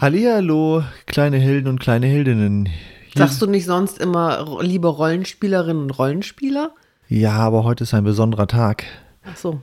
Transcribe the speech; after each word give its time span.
Hallihallo, 0.00 0.84
kleine 1.06 1.38
Helden 1.38 1.66
und 1.66 1.80
kleine 1.80 2.06
Heldinnen. 2.06 2.66
Hier 2.66 3.22
Sagst 3.22 3.42
du 3.42 3.46
nicht 3.48 3.64
sonst 3.64 3.98
immer 3.98 4.60
liebe 4.62 4.86
Rollenspielerinnen 4.86 5.82
und 5.82 5.90
Rollenspieler? 5.90 6.72
ja, 7.08 7.32
aber 7.32 7.64
heute 7.64 7.82
ist 7.82 7.94
ein 7.94 8.04
besonderer 8.04 8.46
Tag. 8.46 8.84
Ach 9.24 9.36
so. 9.36 9.60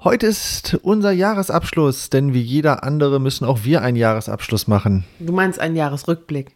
Heute 0.00 0.26
ist 0.26 0.74
unser 0.82 1.10
Jahresabschluss, 1.10 2.10
denn 2.10 2.34
wie 2.34 2.42
jeder 2.42 2.84
andere 2.84 3.18
müssen 3.18 3.46
auch 3.46 3.64
wir 3.64 3.80
einen 3.80 3.96
Jahresabschluss 3.96 4.66
machen. 4.68 5.04
Du 5.20 5.32
meinst 5.32 5.58
einen 5.58 5.74
Jahresrückblick. 5.74 6.54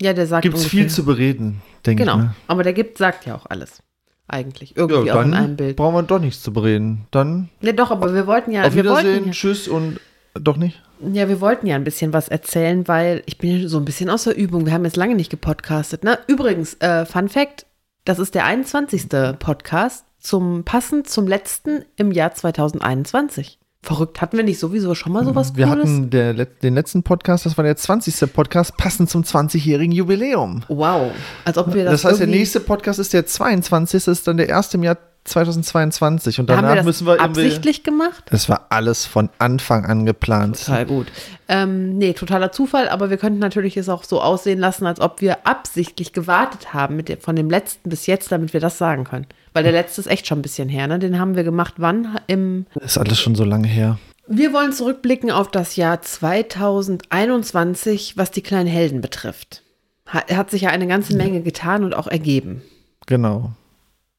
Ja, 0.00 0.12
der 0.12 0.26
sagt 0.26 0.42
gibt 0.42 0.56
es 0.56 0.62
ungefähr- 0.64 0.80
viel 0.82 0.90
zu 0.90 1.04
bereden, 1.04 1.62
denke 1.84 2.04
Genau, 2.04 2.16
ich. 2.16 2.22
Ne? 2.24 2.34
aber 2.48 2.62
der 2.62 2.72
gibt, 2.74 2.98
sagt 2.98 3.26
ja 3.26 3.34
auch 3.34 3.46
alles. 3.46 3.82
Eigentlich. 4.28 4.76
Irgendwie 4.76 5.06
Ja, 5.08 5.16
auch 5.20 5.22
in 5.24 5.34
einem 5.34 5.56
Bild. 5.56 5.76
brauchen 5.76 5.94
wir 5.94 6.02
doch 6.02 6.18
nichts 6.18 6.42
zu 6.42 6.52
bereden. 6.52 7.06
Dann 7.12 7.48
Ne, 7.60 7.74
doch, 7.74 7.90
aber 7.90 8.12
wir 8.14 8.26
wollten 8.26 8.50
ja, 8.50 8.64
auf 8.64 8.74
wir 8.74 8.82
Wiedersehen, 8.84 9.14
wollten 9.18 9.30
tschüss 9.32 9.68
und 9.68 10.00
doch 10.34 10.56
nicht. 10.56 10.82
ja, 11.00 11.22
ja, 11.22 11.28
wir 11.28 11.40
wollten 11.40 11.66
ja 11.66 11.76
ein 11.76 11.84
bisschen 11.84 12.12
was 12.12 12.28
erzählen, 12.28 12.86
weil 12.88 13.22
ich 13.26 13.38
bin 13.38 13.60
ja 13.62 13.68
so 13.68 13.78
ein 13.78 13.84
bisschen 13.84 14.10
aus 14.10 14.24
der 14.24 14.36
Übung. 14.36 14.66
Wir 14.66 14.72
haben 14.72 14.84
jetzt 14.84 14.96
lange 14.96 15.14
nicht 15.14 15.30
gepodcastet. 15.30 16.02
Ne? 16.04 16.18
Übrigens, 16.26 16.74
äh, 16.80 17.06
Fun 17.06 17.28
Fact, 17.28 17.66
das 18.04 18.18
ist 18.18 18.34
der 18.34 18.44
21. 18.44 19.08
Podcast 19.38 20.04
zum 20.18 20.64
passend 20.64 21.08
zum 21.08 21.26
letzten 21.28 21.84
im 21.96 22.10
Jahr 22.10 22.34
2021. 22.34 23.58
Verrückt, 23.86 24.20
hatten 24.20 24.36
wir 24.36 24.42
nicht 24.42 24.58
sowieso 24.58 24.96
schon 24.96 25.12
mal 25.12 25.24
sowas 25.24 25.54
Wir 25.54 25.66
Cooles? 25.68 25.84
hatten 25.84 26.10
der, 26.10 26.34
den 26.34 26.74
letzten 26.74 27.04
Podcast, 27.04 27.46
das 27.46 27.56
war 27.56 27.62
der 27.64 27.76
20. 27.76 28.32
Podcast, 28.32 28.76
passend 28.76 29.08
zum 29.08 29.22
20-jährigen 29.22 29.92
Jubiläum. 29.92 30.64
wow, 30.66 31.12
als 31.44 31.56
ob 31.56 31.72
wir 31.72 31.84
das 31.84 32.02
Das, 32.02 32.10
heißt, 32.10 32.20
der 32.20 32.26
nächste 32.26 32.58
Podcast 32.58 32.98
ist 32.98 33.12
der 33.12 33.26
22. 33.26 34.08
ist 34.08 34.26
dann 34.26 34.38
der 34.38 34.48
erste 34.48 34.76
im 34.76 34.82
Jahr 34.82 34.96
2022 35.22 36.40
und 36.40 36.50
haben 36.50 36.56
danach 36.56 36.70
wir 36.70 36.76
das 36.76 36.84
müssen 36.86 37.06
wir 37.06 37.20
absichtlich 37.20 37.82
gemacht? 37.82 38.24
Das 38.30 38.48
war 38.48 38.66
alles 38.70 39.06
von 39.06 39.28
Anfang 39.38 39.84
an 39.84 40.06
geplant. 40.06 40.58
Total 40.64 40.86
gut. 40.86 41.06
Ähm, 41.48 41.96
nee, 41.98 42.12
totaler 42.12 42.50
Zufall, 42.52 42.88
aber 42.88 43.10
wir 43.10 43.16
könnten 43.16 43.38
natürlich 43.38 43.76
es 43.76 43.88
auch 43.88 44.04
so 44.04 44.20
aussehen 44.20 44.58
lassen, 44.58 44.86
als 44.86 45.00
ob 45.00 45.20
wir 45.20 45.46
absichtlich 45.46 46.12
gewartet 46.12 46.74
haben 46.74 46.96
mit 46.96 47.08
der, 47.08 47.18
von 47.18 47.36
dem 47.36 47.50
letzten 47.50 47.88
bis 47.88 48.06
jetzt, 48.06 48.32
damit 48.32 48.52
wir 48.52 48.60
das 48.60 48.78
sagen 48.78 49.04
können. 49.04 49.26
Weil 49.56 49.62
der 49.62 49.72
letzte 49.72 50.02
ist 50.02 50.06
echt 50.06 50.26
schon 50.26 50.40
ein 50.40 50.42
bisschen 50.42 50.68
her, 50.68 50.86
ne? 50.86 50.98
Den 50.98 51.18
haben 51.18 51.34
wir 51.34 51.42
gemacht, 51.42 51.76
wann? 51.78 52.20
Im 52.26 52.66
Das 52.74 52.92
ist 52.92 52.98
alles 52.98 53.18
schon 53.18 53.34
so 53.34 53.42
lange 53.42 53.66
her. 53.66 53.98
wir 54.28 54.52
wollen 54.52 54.70
zurückblicken 54.70 55.30
auf 55.30 55.50
das 55.50 55.76
Jahr 55.76 56.02
2021, 56.02 58.18
was 58.18 58.30
die 58.30 58.42
kleinen 58.42 58.68
Helden 58.68 59.00
betrifft. 59.00 59.62
Hat, 60.04 60.30
hat 60.30 60.50
sich 60.50 60.60
ja 60.60 60.68
eine 60.68 60.86
ganze 60.86 61.16
Menge 61.16 61.40
getan 61.40 61.84
und 61.84 61.96
auch 61.96 62.06
ergeben. 62.06 62.60
Genau. 63.06 63.52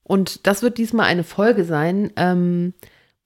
Und 0.02 0.48
das 0.48 0.64
wird 0.64 0.80
diesmal 0.80 1.06
eine 1.06 1.24
Folge 1.24 1.66
sein, 1.66 2.12
ähm, 2.16 2.74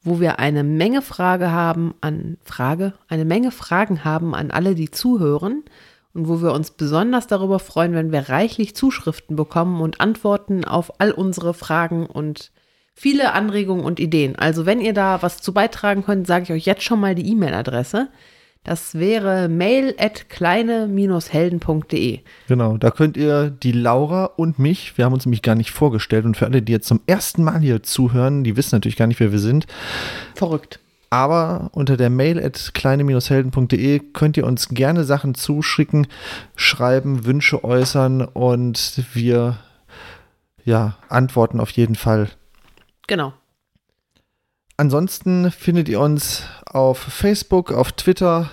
wo 0.03 0.19
wir 0.19 0.37
eine 0.37 0.65
Menge 0.65 1.01
Frage 1.01 1.49
haben 1.49 1.93
an 2.01 2.35
Frage, 2.43 2.91
eine 3.07 3.23
Menge 3.23 3.51
Fragen 3.51 4.03
haben 4.03 4.35
an 4.35 4.51
alle, 4.51 4.75
die 4.75 4.91
zuhören 4.91 5.63
und 6.13 6.27
wo 6.27 6.41
wir 6.41 6.53
uns 6.53 6.71
besonders 6.71 7.27
darüber 7.27 7.59
freuen, 7.59 7.93
wenn 7.93 8.11
wir 8.11 8.29
reichlich 8.29 8.75
Zuschriften 8.75 9.35
bekommen 9.35 9.81
und 9.81 10.01
Antworten 10.01 10.65
auf 10.65 10.99
all 10.99 11.11
unsere 11.11 11.53
Fragen 11.53 12.05
und 12.05 12.51
viele 12.93 13.33
Anregungen 13.33 13.85
und 13.85 13.99
Ideen. 13.99 14.35
Also 14.35 14.65
wenn 14.65 14.81
ihr 14.81 14.93
da 14.93 15.21
was 15.21 15.41
zu 15.41 15.53
beitragen 15.53 16.03
könnt, 16.03 16.27
sage 16.27 16.43
ich 16.43 16.51
euch 16.51 16.65
jetzt 16.65 16.83
schon 16.83 16.99
mal 16.99 17.15
die 17.15 17.29
E-Mail-Adresse. 17.31 18.09
Das 18.63 18.93
wäre 18.93 19.49
mail 19.49 19.95
at 19.97 20.29
kleine-helden.de. 20.29 22.19
Genau, 22.47 22.77
da 22.77 22.91
könnt 22.91 23.17
ihr 23.17 23.49
die 23.49 23.71
Laura 23.71 24.25
und 24.25 24.59
mich, 24.59 24.95
wir 24.99 25.05
haben 25.05 25.13
uns 25.13 25.25
nämlich 25.25 25.41
gar 25.41 25.55
nicht 25.55 25.71
vorgestellt 25.71 26.25
und 26.25 26.37
für 26.37 26.45
alle, 26.45 26.61
die 26.61 26.71
jetzt 26.71 26.87
zum 26.87 27.01
ersten 27.07 27.43
Mal 27.43 27.59
hier 27.59 27.81
zuhören, 27.81 28.43
die 28.43 28.55
wissen 28.55 28.75
natürlich 28.75 28.97
gar 28.97 29.07
nicht, 29.07 29.19
wer 29.19 29.31
wir 29.31 29.39
sind, 29.39 29.65
Verrückt. 30.35 30.79
Aber 31.11 31.69
unter 31.73 31.97
der 31.97 32.09
Mail 32.09 32.43
at 32.43 32.71
kleine-helden.de 32.73 33.99
könnt 34.13 34.37
ihr 34.37 34.47
uns 34.47 34.69
gerne 34.69 35.03
Sachen 35.03 35.35
zuschicken, 35.35 36.07
schreiben, 36.55 37.25
Wünsche 37.25 37.63
äußern 37.63 38.21
und 38.21 39.03
wir 39.13 39.57
ja, 40.63 40.95
antworten 41.09 41.59
auf 41.59 41.69
jeden 41.71 41.95
Fall. 41.95 42.29
Genau. 43.07 43.33
Ansonsten 44.77 45.51
findet 45.51 45.89
ihr 45.89 45.99
uns 45.99 46.45
auf 46.65 46.97
Facebook, 46.97 47.73
auf 47.73 47.91
Twitter 47.91 48.49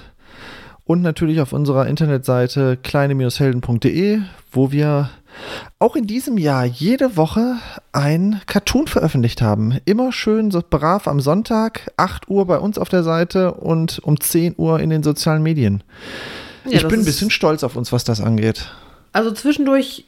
und 0.83 1.01
natürlich 1.01 1.41
auf 1.41 1.53
unserer 1.53 1.87
Internetseite 1.87 2.77
kleine-helden.de, 2.77 4.21
wo 4.51 4.73
wir 4.73 5.11
auch 5.79 5.97
in 5.97 6.07
diesem 6.07 6.39
Jahr 6.39 6.65
jede 6.65 7.17
Woche 7.17 7.57
ein 7.93 8.41
Cartoon 8.47 8.87
veröffentlicht 8.87 9.43
haben. 9.43 9.79
Immer 9.85 10.13
schön 10.13 10.51
so 10.51 10.63
brav 10.69 11.09
am 11.09 11.21
Sonntag, 11.21 11.93
8 11.97 12.29
Uhr 12.29 12.47
bei 12.47 12.59
uns 12.59 12.79
auf 12.79 12.89
der 12.89 13.03
Seite 13.03 13.55
und 13.55 13.99
um 14.01 14.21
10 14.21 14.55
Uhr 14.57 14.81
in 14.81 14.91
den 14.91 15.03
sozialen 15.03 15.43
Medien. 15.43 15.83
Ja, 16.65 16.79
ich 16.79 16.89
bin 16.89 17.01
ein 17.01 17.05
bisschen 17.05 17.31
stolz 17.31 17.65
auf 17.65 17.77
uns, 17.77 17.93
was 17.93 18.05
das 18.05 18.21
angeht. 18.21 18.71
Also 19.13 19.33
zwischendurch 19.33 20.05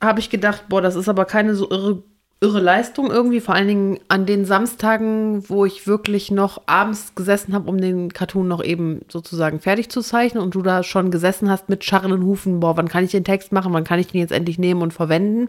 habe 0.00 0.20
ich 0.20 0.30
gedacht, 0.30 0.64
boah, 0.68 0.82
das 0.82 0.96
ist 0.96 1.08
aber 1.08 1.24
keine 1.24 1.54
so 1.54 1.70
irre, 1.70 2.02
irre 2.40 2.60
Leistung 2.60 3.10
irgendwie. 3.10 3.40
Vor 3.40 3.54
allen 3.54 3.68
Dingen 3.68 4.00
an 4.08 4.26
den 4.26 4.44
Samstagen, 4.44 5.48
wo 5.48 5.64
ich 5.64 5.86
wirklich 5.86 6.30
noch 6.30 6.62
abends 6.66 7.14
gesessen 7.14 7.54
habe, 7.54 7.68
um 7.68 7.80
den 7.80 8.12
Cartoon 8.12 8.48
noch 8.48 8.62
eben 8.62 9.00
sozusagen 9.08 9.60
fertig 9.60 9.88
zu 9.88 10.02
zeichnen 10.02 10.42
und 10.42 10.54
du 10.54 10.62
da 10.62 10.82
schon 10.82 11.10
gesessen 11.10 11.50
hast 11.50 11.68
mit 11.68 11.84
scharrenden 11.84 12.24
Hufen, 12.24 12.60
boah, 12.60 12.76
wann 12.76 12.88
kann 12.88 13.04
ich 13.04 13.10
den 13.10 13.24
Text 13.24 13.52
machen, 13.52 13.72
wann 13.72 13.84
kann 13.84 13.98
ich 13.98 14.08
den 14.08 14.20
jetzt 14.20 14.32
endlich 14.32 14.58
nehmen 14.58 14.82
und 14.82 14.92
verwenden. 14.92 15.48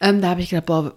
Ähm, 0.00 0.20
da 0.20 0.30
habe 0.30 0.40
ich 0.40 0.50
gedacht, 0.50 0.66
boah, 0.66 0.94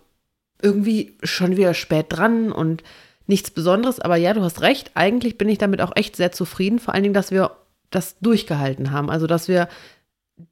irgendwie 0.61 1.17
schon 1.23 1.57
wieder 1.57 1.73
spät 1.73 2.07
dran 2.09 2.51
und 2.51 2.83
nichts 3.27 3.51
Besonderes. 3.51 3.99
Aber 3.99 4.15
ja, 4.15 4.33
du 4.33 4.41
hast 4.41 4.61
recht. 4.61 4.91
Eigentlich 4.95 5.37
bin 5.37 5.49
ich 5.49 5.57
damit 5.57 5.81
auch 5.81 5.95
echt 5.95 6.15
sehr 6.15 6.31
zufrieden. 6.31 6.79
Vor 6.79 6.93
allen 6.93 7.03
Dingen, 7.03 7.13
dass 7.13 7.31
wir 7.31 7.51
das 7.91 8.17
durchgehalten 8.19 8.91
haben. 8.91 9.09
Also, 9.09 9.27
dass 9.27 9.47
wir 9.47 9.67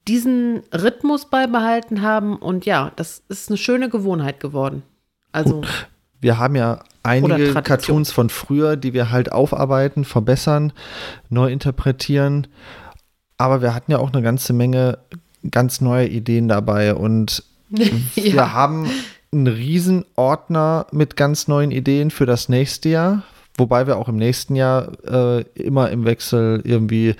diesen 0.07 0.61
Rhythmus 0.73 1.29
beibehalten 1.29 2.01
haben. 2.01 2.37
Und 2.37 2.65
ja, 2.65 2.91
das 2.95 3.23
ist 3.29 3.49
eine 3.49 3.57
schöne 3.57 3.89
Gewohnheit 3.89 4.39
geworden. 4.39 4.83
Also, 5.31 5.63
Wir 6.19 6.37
haben 6.37 6.55
ja 6.55 6.79
einige. 7.03 7.53
Cartoons 7.53 8.11
von 8.11 8.29
früher, 8.29 8.75
die 8.75 8.93
wir 8.93 9.11
halt 9.11 9.31
aufarbeiten, 9.31 10.05
verbessern, 10.05 10.73
neu 11.29 11.51
interpretieren. 11.51 12.47
Aber 13.37 13.61
wir 13.61 13.73
hatten 13.73 13.91
ja 13.91 13.97
auch 13.97 14.13
eine 14.13 14.21
ganze 14.21 14.53
Menge 14.53 14.99
ganz 15.49 15.81
neue 15.81 16.07
Ideen 16.07 16.47
dabei. 16.47 16.93
Und 16.93 17.43
wir 17.69 17.91
ja, 18.15 18.53
haben 18.53 18.89
einen 19.31 19.47
riesen 19.47 20.05
Ordner 20.15 20.85
mit 20.91 21.15
ganz 21.15 21.47
neuen 21.47 21.71
Ideen 21.71 22.11
für 22.11 22.25
das 22.25 22.49
nächste 22.49 22.89
Jahr. 22.89 23.23
Wobei 23.61 23.85
wir 23.85 23.97
auch 23.97 24.09
im 24.09 24.15
nächsten 24.15 24.55
Jahr 24.55 24.91
äh, 25.05 25.41
immer 25.53 25.91
im 25.91 26.03
Wechsel 26.03 26.61
irgendwie 26.63 27.13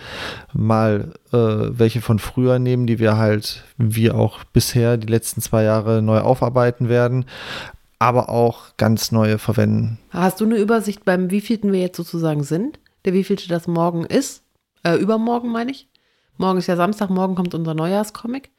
mal 0.54 1.14
äh, 1.32 1.38
welche 1.38 2.02
von 2.02 2.18
früher 2.18 2.58
nehmen, 2.58 2.88
die 2.88 2.98
wir 2.98 3.16
halt, 3.16 3.64
wie 3.78 4.10
auch 4.10 4.44
bisher, 4.46 4.98
die 4.98 5.06
letzten 5.06 5.40
zwei 5.40 5.62
Jahre 5.62 6.02
neu 6.02 6.18
aufarbeiten 6.22 6.90
werden, 6.90 7.26
aber 8.00 8.30
auch 8.30 8.76
ganz 8.78 9.12
neue 9.12 9.38
verwenden. 9.38 10.00
hast 10.10 10.42
du 10.42 10.46
eine 10.46 10.58
Übersicht 10.58 11.06
beim 11.06 11.30
wievielten 11.30 11.72
wir 11.72 11.80
jetzt 11.80 11.98
sozusagen 11.98 12.42
sind? 12.42 12.80
Der 13.06 13.14
wievielte 13.14 13.48
das 13.48 13.68
morgen 13.68 14.04
ist? 14.06 14.42
Äh, 14.82 14.96
übermorgen 14.96 15.52
meine 15.52 15.70
ich. 15.70 15.90
Morgen 16.38 16.58
ist 16.58 16.66
ja 16.66 16.76
Samstag, 16.76 17.12
morgen 17.12 17.36
kommt 17.36 17.54
unser 17.54 17.76
Neujahrscomic. 17.76 18.50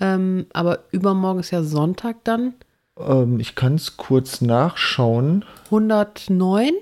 Ähm, 0.00 0.46
aber 0.52 0.80
übermorgen 0.90 1.38
ist 1.38 1.52
ja 1.52 1.62
Sonntag 1.62 2.24
dann. 2.24 2.54
Ähm, 2.98 3.38
ich 3.38 3.54
kann 3.54 3.76
es 3.76 3.96
kurz 3.96 4.40
nachschauen. 4.40 5.44
109? 5.66 6.72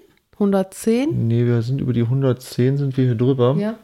110? 0.43 1.29
Nee, 1.29 1.47
wir 1.47 1.63
sind 1.63 1.81
über 1.81 1.93
die 1.93 2.03
110, 2.03 2.77
sind 2.77 2.97
wir 2.97 3.05
hier 3.05 3.15
drüber. 3.15 3.55
Ja. 3.59 3.79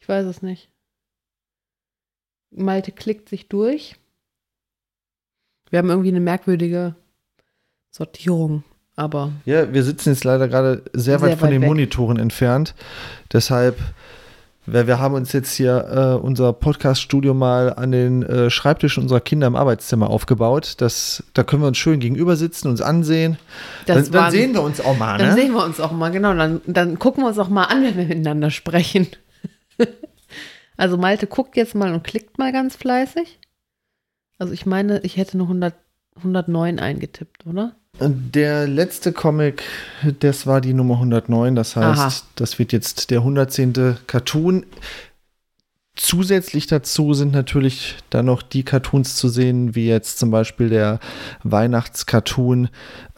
Ich 0.00 0.08
weiß 0.08 0.26
es 0.26 0.42
nicht. 0.42 0.70
Malte 2.50 2.92
klickt 2.92 3.28
sich 3.28 3.48
durch. 3.48 3.96
Wir 5.70 5.80
haben 5.80 5.90
irgendwie 5.90 6.10
eine 6.10 6.20
merkwürdige 6.20 6.94
Sortierung, 7.90 8.62
aber 8.94 9.32
Ja, 9.44 9.72
wir 9.72 9.82
sitzen 9.82 10.10
jetzt 10.10 10.22
leider 10.22 10.46
gerade 10.46 10.84
sehr, 10.92 11.18
Sehr 11.18 11.22
weit 11.22 11.38
von 11.38 11.48
weit 11.48 11.54
den 11.54 11.62
weg. 11.62 11.68
Monitoren 11.68 12.18
entfernt. 12.18 12.74
Deshalb, 13.32 13.76
weil 14.66 14.86
wir 14.86 14.98
haben 14.98 15.14
uns 15.14 15.32
jetzt 15.32 15.54
hier 15.54 16.18
äh, 16.18 16.24
unser 16.24 16.52
Podcast-Studio 16.52 17.34
mal 17.34 17.72
an 17.74 17.92
den 17.92 18.22
äh, 18.24 18.50
Schreibtischen 18.50 19.02
unserer 19.02 19.20
Kinder 19.20 19.46
im 19.46 19.56
Arbeitszimmer 19.56 20.10
aufgebaut. 20.10 20.74
Das, 20.78 21.22
da 21.34 21.44
können 21.44 21.62
wir 21.62 21.68
uns 21.68 21.78
schön 21.78 22.00
gegenüber 22.00 22.36
sitzen, 22.36 22.68
uns 22.68 22.80
ansehen. 22.82 23.38
dann, 23.86 24.02
dann 24.04 24.12
waren- 24.12 24.30
sehen 24.32 24.52
wir 24.54 24.62
uns 24.62 24.80
auch 24.80 24.96
mal, 24.98 25.18
Dann 25.18 25.28
ne? 25.28 25.34
sehen 25.34 25.52
wir 25.52 25.64
uns 25.64 25.80
auch 25.80 25.92
mal, 25.92 26.10
genau. 26.10 26.34
Dann, 26.34 26.60
dann 26.66 26.98
gucken 26.98 27.22
wir 27.22 27.28
uns 27.28 27.38
auch 27.38 27.48
mal 27.48 27.64
an, 27.64 27.82
wenn 27.84 27.96
wir 27.96 28.06
miteinander 28.06 28.50
sprechen. 28.50 29.06
also 30.76 30.96
Malte 30.96 31.26
guckt 31.26 31.56
jetzt 31.56 31.74
mal 31.74 31.92
und 31.92 32.02
klickt 32.04 32.38
mal 32.38 32.52
ganz 32.52 32.76
fleißig. 32.76 33.38
Also 34.38 34.52
ich 34.52 34.66
meine, 34.66 35.00
ich 35.00 35.16
hätte 35.16 35.38
eine 35.38 35.72
109 36.16 36.78
eingetippt, 36.78 37.46
oder? 37.46 37.76
Der 37.98 38.66
letzte 38.66 39.12
Comic, 39.12 39.62
das 40.20 40.46
war 40.46 40.60
die 40.60 40.74
Nummer 40.74 40.94
109. 40.94 41.54
Das 41.54 41.76
heißt, 41.76 41.98
Aha. 41.98 42.12
das 42.34 42.58
wird 42.58 42.72
jetzt 42.72 43.10
der 43.10 43.20
110. 43.20 43.96
Cartoon. 44.06 44.66
Zusätzlich 45.94 46.66
dazu 46.66 47.14
sind 47.14 47.32
natürlich 47.32 47.96
dann 48.10 48.26
noch 48.26 48.42
die 48.42 48.64
Cartoons 48.64 49.16
zu 49.16 49.28
sehen, 49.28 49.74
wie 49.74 49.88
jetzt 49.88 50.18
zum 50.18 50.30
Beispiel 50.30 50.68
der 50.68 51.00
Weihnachtscartoon 51.42 52.68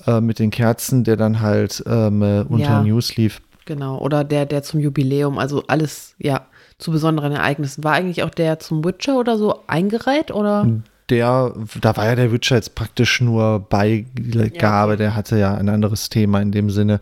äh, 0.06 0.20
mit 0.20 0.38
den 0.38 0.50
Kerzen, 0.50 1.02
der 1.02 1.16
dann 1.16 1.40
halt 1.40 1.82
ähm, 1.86 2.22
äh, 2.22 2.42
unter 2.42 2.64
Ja. 2.64 2.82
News 2.82 3.16
lief. 3.16 3.40
Genau. 3.64 3.98
Oder 3.98 4.22
der, 4.22 4.46
der 4.46 4.62
zum 4.62 4.78
Jubiläum, 4.78 5.38
also 5.38 5.64
alles, 5.66 6.14
ja, 6.18 6.46
zu 6.78 6.92
besonderen 6.92 7.32
Ereignissen. 7.32 7.82
War 7.82 7.94
eigentlich 7.94 8.22
auch 8.22 8.30
der 8.30 8.60
zum 8.60 8.84
Witcher 8.84 9.18
oder 9.18 9.36
so 9.36 9.64
eingereiht, 9.66 10.30
oder? 10.30 10.64
Der, 11.10 11.54
da 11.80 11.96
war 11.96 12.04
ja 12.06 12.14
der 12.16 12.32
Witcher 12.32 12.56
jetzt 12.56 12.74
praktisch 12.74 13.20
nur 13.20 13.60
Beigabe, 13.60 14.92
Ja. 14.92 14.96
der 14.96 15.14
hatte 15.14 15.38
ja 15.38 15.54
ein 15.54 15.68
anderes 15.68 16.08
Thema 16.10 16.40
in 16.40 16.52
dem 16.52 16.70
Sinne. 16.70 17.00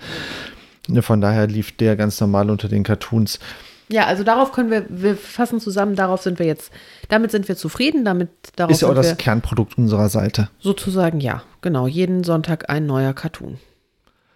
Von 1.00 1.20
daher 1.20 1.46
lief 1.48 1.76
der 1.76 1.96
ganz 1.96 2.20
normal 2.20 2.48
unter 2.50 2.68
den 2.68 2.84
Cartoons. 2.84 3.40
Ja, 3.88 4.06
also 4.06 4.24
darauf 4.24 4.52
können 4.52 4.70
wir, 4.70 4.84
wir 4.88 5.16
fassen 5.16 5.60
zusammen, 5.60 5.94
darauf 5.94 6.22
sind 6.22 6.38
wir 6.38 6.46
jetzt, 6.46 6.72
damit 7.08 7.30
sind 7.30 7.46
wir 7.48 7.56
zufrieden, 7.56 8.04
damit 8.04 8.30
darauf 8.56 8.72
Ist 8.72 8.82
ja 8.82 8.88
auch 8.88 8.94
das 8.94 9.16
Kernprodukt 9.16 9.78
unserer 9.78 10.08
Seite. 10.08 10.48
sozusagen, 10.58 11.20
ja, 11.20 11.42
genau, 11.60 11.86
jeden 11.86 12.24
Sonntag 12.24 12.68
ein 12.68 12.86
neuer 12.86 13.12
Cartoon. 13.12 13.58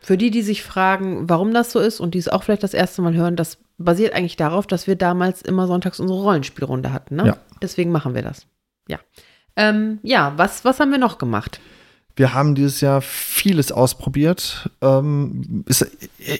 Für 0.00 0.16
die, 0.16 0.30
die 0.30 0.42
sich 0.42 0.62
fragen, 0.62 1.28
warum 1.28 1.52
das 1.52 1.72
so 1.72 1.78
ist 1.80 2.00
und 2.00 2.14
die 2.14 2.18
es 2.18 2.28
auch 2.28 2.42
vielleicht 2.44 2.62
das 2.62 2.74
erste 2.74 3.02
Mal 3.02 3.14
hören, 3.14 3.36
das 3.36 3.58
basiert 3.76 4.14
eigentlich 4.14 4.36
darauf, 4.36 4.66
dass 4.66 4.86
wir 4.86 4.96
damals 4.96 5.42
immer 5.42 5.66
sonntags 5.66 6.00
unsere 6.00 6.20
Rollenspielrunde 6.22 6.92
hatten, 6.92 7.16
ne? 7.16 7.26
Ja. 7.26 7.36
Deswegen 7.60 7.90
machen 7.92 8.14
wir 8.14 8.22
das. 8.22 8.46
Ja. 8.88 8.98
Ähm, 9.60 9.98
ja, 10.02 10.32
was, 10.36 10.64
was 10.64 10.80
haben 10.80 10.90
wir 10.90 10.98
noch 10.98 11.18
gemacht? 11.18 11.60
Wir 12.16 12.34
haben 12.34 12.54
dieses 12.54 12.80
Jahr 12.80 13.02
vieles 13.02 13.72
ausprobiert. 13.72 14.70
Ähm, 14.80 15.64
ist 15.66 15.86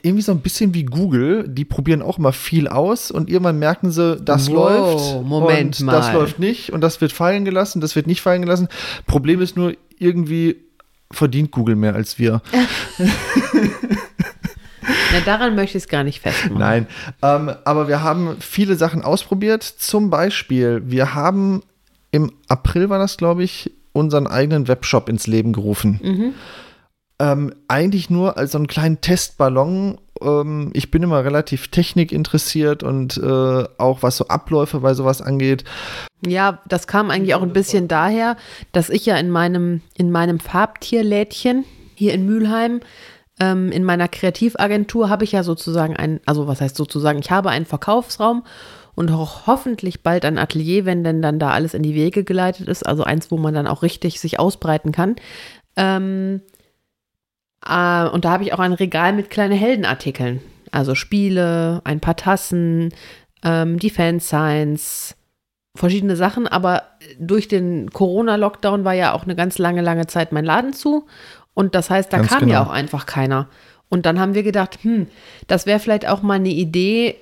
irgendwie 0.02 0.22
so 0.22 0.32
ein 0.32 0.40
bisschen 0.40 0.74
wie 0.74 0.84
Google. 0.84 1.46
Die 1.48 1.64
probieren 1.64 2.02
auch 2.02 2.18
immer 2.18 2.32
viel 2.32 2.66
aus 2.66 3.10
und 3.10 3.28
irgendwann 3.30 3.58
merken 3.58 3.90
sie, 3.90 4.16
das 4.16 4.48
Wow, 4.48 4.54
läuft 4.54 5.26
Moment 5.26 5.80
und 5.80 5.86
das 5.86 6.06
mal. 6.08 6.14
läuft 6.14 6.38
nicht 6.38 6.72
und 6.72 6.80
das 6.80 7.00
wird 7.00 7.12
fallen 7.12 7.44
gelassen, 7.44 7.80
das 7.80 7.94
wird 7.94 8.06
nicht 8.06 8.20
fallen 8.20 8.42
gelassen. 8.42 8.68
Problem 9.06 9.40
ist 9.40 9.56
nur, 9.56 9.74
irgendwie 9.98 10.56
verdient 11.12 11.50
Google 11.50 11.76
mehr 11.76 11.94
als 11.94 12.18
wir. 12.18 12.40
Na, 15.12 15.20
daran 15.24 15.54
möchte 15.54 15.78
ich 15.78 15.84
es 15.84 15.88
gar 15.88 16.04
nicht 16.04 16.20
festmachen. 16.20 16.58
Nein, 16.58 16.86
ähm, 17.22 17.52
aber 17.64 17.88
wir 17.88 18.02
haben 18.02 18.36
viele 18.40 18.76
Sachen 18.76 19.02
ausprobiert. 19.02 19.62
Zum 19.62 20.10
Beispiel, 20.10 20.82
wir 20.84 21.14
haben 21.14 21.62
im 22.10 22.32
April 22.48 22.90
war 22.90 22.98
das, 22.98 23.16
glaube 23.16 23.44
ich, 23.44 23.72
unseren 23.92 24.26
eigenen 24.26 24.68
Webshop 24.68 25.08
ins 25.08 25.26
Leben 25.26 25.52
gerufen. 25.52 26.00
Mhm. 26.02 26.34
Ähm, 27.18 27.54
eigentlich 27.68 28.08
nur 28.08 28.38
als 28.38 28.52
so 28.52 28.58
einen 28.58 28.66
kleinen 28.66 29.00
Testballon. 29.00 29.98
Ähm, 30.22 30.70
ich 30.72 30.90
bin 30.90 31.02
immer 31.02 31.22
relativ 31.22 31.68
technikinteressiert 31.68 32.82
und 32.82 33.18
äh, 33.18 33.64
auch 33.78 34.02
was 34.02 34.16
so 34.16 34.28
Abläufe 34.28 34.80
bei 34.80 34.94
sowas 34.94 35.20
angeht. 35.20 35.64
Ja, 36.26 36.60
das 36.66 36.86
kam 36.86 37.10
eigentlich 37.10 37.34
auch 37.34 37.42
ein 37.42 37.52
bisschen 37.52 37.88
daher, 37.88 38.36
dass 38.72 38.88
ich 38.88 39.06
ja 39.06 39.16
in 39.16 39.30
meinem, 39.30 39.82
in 39.96 40.10
meinem 40.10 40.40
Farbtierlädchen 40.40 41.64
hier 41.94 42.14
in 42.14 42.24
Mülheim, 42.24 42.80
ähm, 43.38 43.70
in 43.70 43.84
meiner 43.84 44.08
Kreativagentur 44.08 45.08
habe 45.08 45.24
ich 45.24 45.32
ja 45.32 45.42
sozusagen 45.42 45.96
ein, 45.96 46.20
also 46.26 46.46
was 46.46 46.60
heißt 46.60 46.76
sozusagen, 46.76 47.18
ich 47.18 47.30
habe 47.30 47.50
einen 47.50 47.66
Verkaufsraum 47.66 48.44
und 48.94 49.10
auch 49.10 49.46
hoffentlich 49.46 50.02
bald 50.02 50.24
ein 50.24 50.38
Atelier, 50.38 50.84
wenn 50.84 51.04
denn 51.04 51.22
dann 51.22 51.38
da 51.38 51.50
alles 51.50 51.74
in 51.74 51.82
die 51.82 51.94
Wege 51.94 52.24
geleitet 52.24 52.68
ist, 52.68 52.84
also 52.84 53.04
eins, 53.04 53.30
wo 53.30 53.36
man 53.36 53.54
dann 53.54 53.66
auch 53.66 53.82
richtig 53.82 54.20
sich 54.20 54.38
ausbreiten 54.38 54.92
kann. 54.92 55.16
Ähm, 55.76 56.42
äh, 57.66 58.06
und 58.06 58.24
da 58.24 58.30
habe 58.30 58.44
ich 58.44 58.52
auch 58.52 58.58
ein 58.58 58.72
Regal 58.72 59.12
mit 59.12 59.30
kleinen 59.30 59.56
Heldenartikeln, 59.56 60.40
also 60.72 60.94
Spiele, 60.94 61.80
ein 61.84 62.00
paar 62.00 62.16
Tassen, 62.16 62.92
ähm, 63.42 63.78
die 63.78 63.90
Fansigns, 63.90 65.16
verschiedene 65.74 66.16
Sachen, 66.16 66.46
aber 66.46 66.82
durch 67.18 67.48
den 67.48 67.90
Corona-Lockdown 67.90 68.84
war 68.84 68.94
ja 68.94 69.12
auch 69.12 69.24
eine 69.24 69.36
ganz 69.36 69.58
lange, 69.58 69.82
lange 69.82 70.06
Zeit 70.06 70.32
mein 70.32 70.44
Laden 70.44 70.72
zu. 70.72 71.06
Und 71.54 71.74
das 71.74 71.90
heißt, 71.90 72.12
da 72.12 72.18
Ganz 72.18 72.30
kam 72.30 72.48
ja 72.48 72.58
genau. 72.58 72.70
auch 72.70 72.74
einfach 72.74 73.06
keiner. 73.06 73.48
Und 73.88 74.06
dann 74.06 74.20
haben 74.20 74.34
wir 74.34 74.42
gedacht, 74.42 74.78
hm, 74.82 75.08
das 75.46 75.66
wäre 75.66 75.80
vielleicht 75.80 76.08
auch 76.08 76.22
mal 76.22 76.34
eine 76.34 76.48
Idee, 76.48 77.16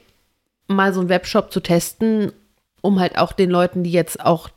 mal 0.68 0.92
so 0.94 1.00
einen 1.00 1.08
Webshop 1.08 1.52
zu 1.52 1.60
testen, 1.60 2.32
um 2.80 3.00
halt 3.00 3.18
auch 3.18 3.32
den 3.32 3.50
Leuten, 3.50 3.82
die 3.82 3.90
jetzt 3.90 4.24
auch, 4.24 4.48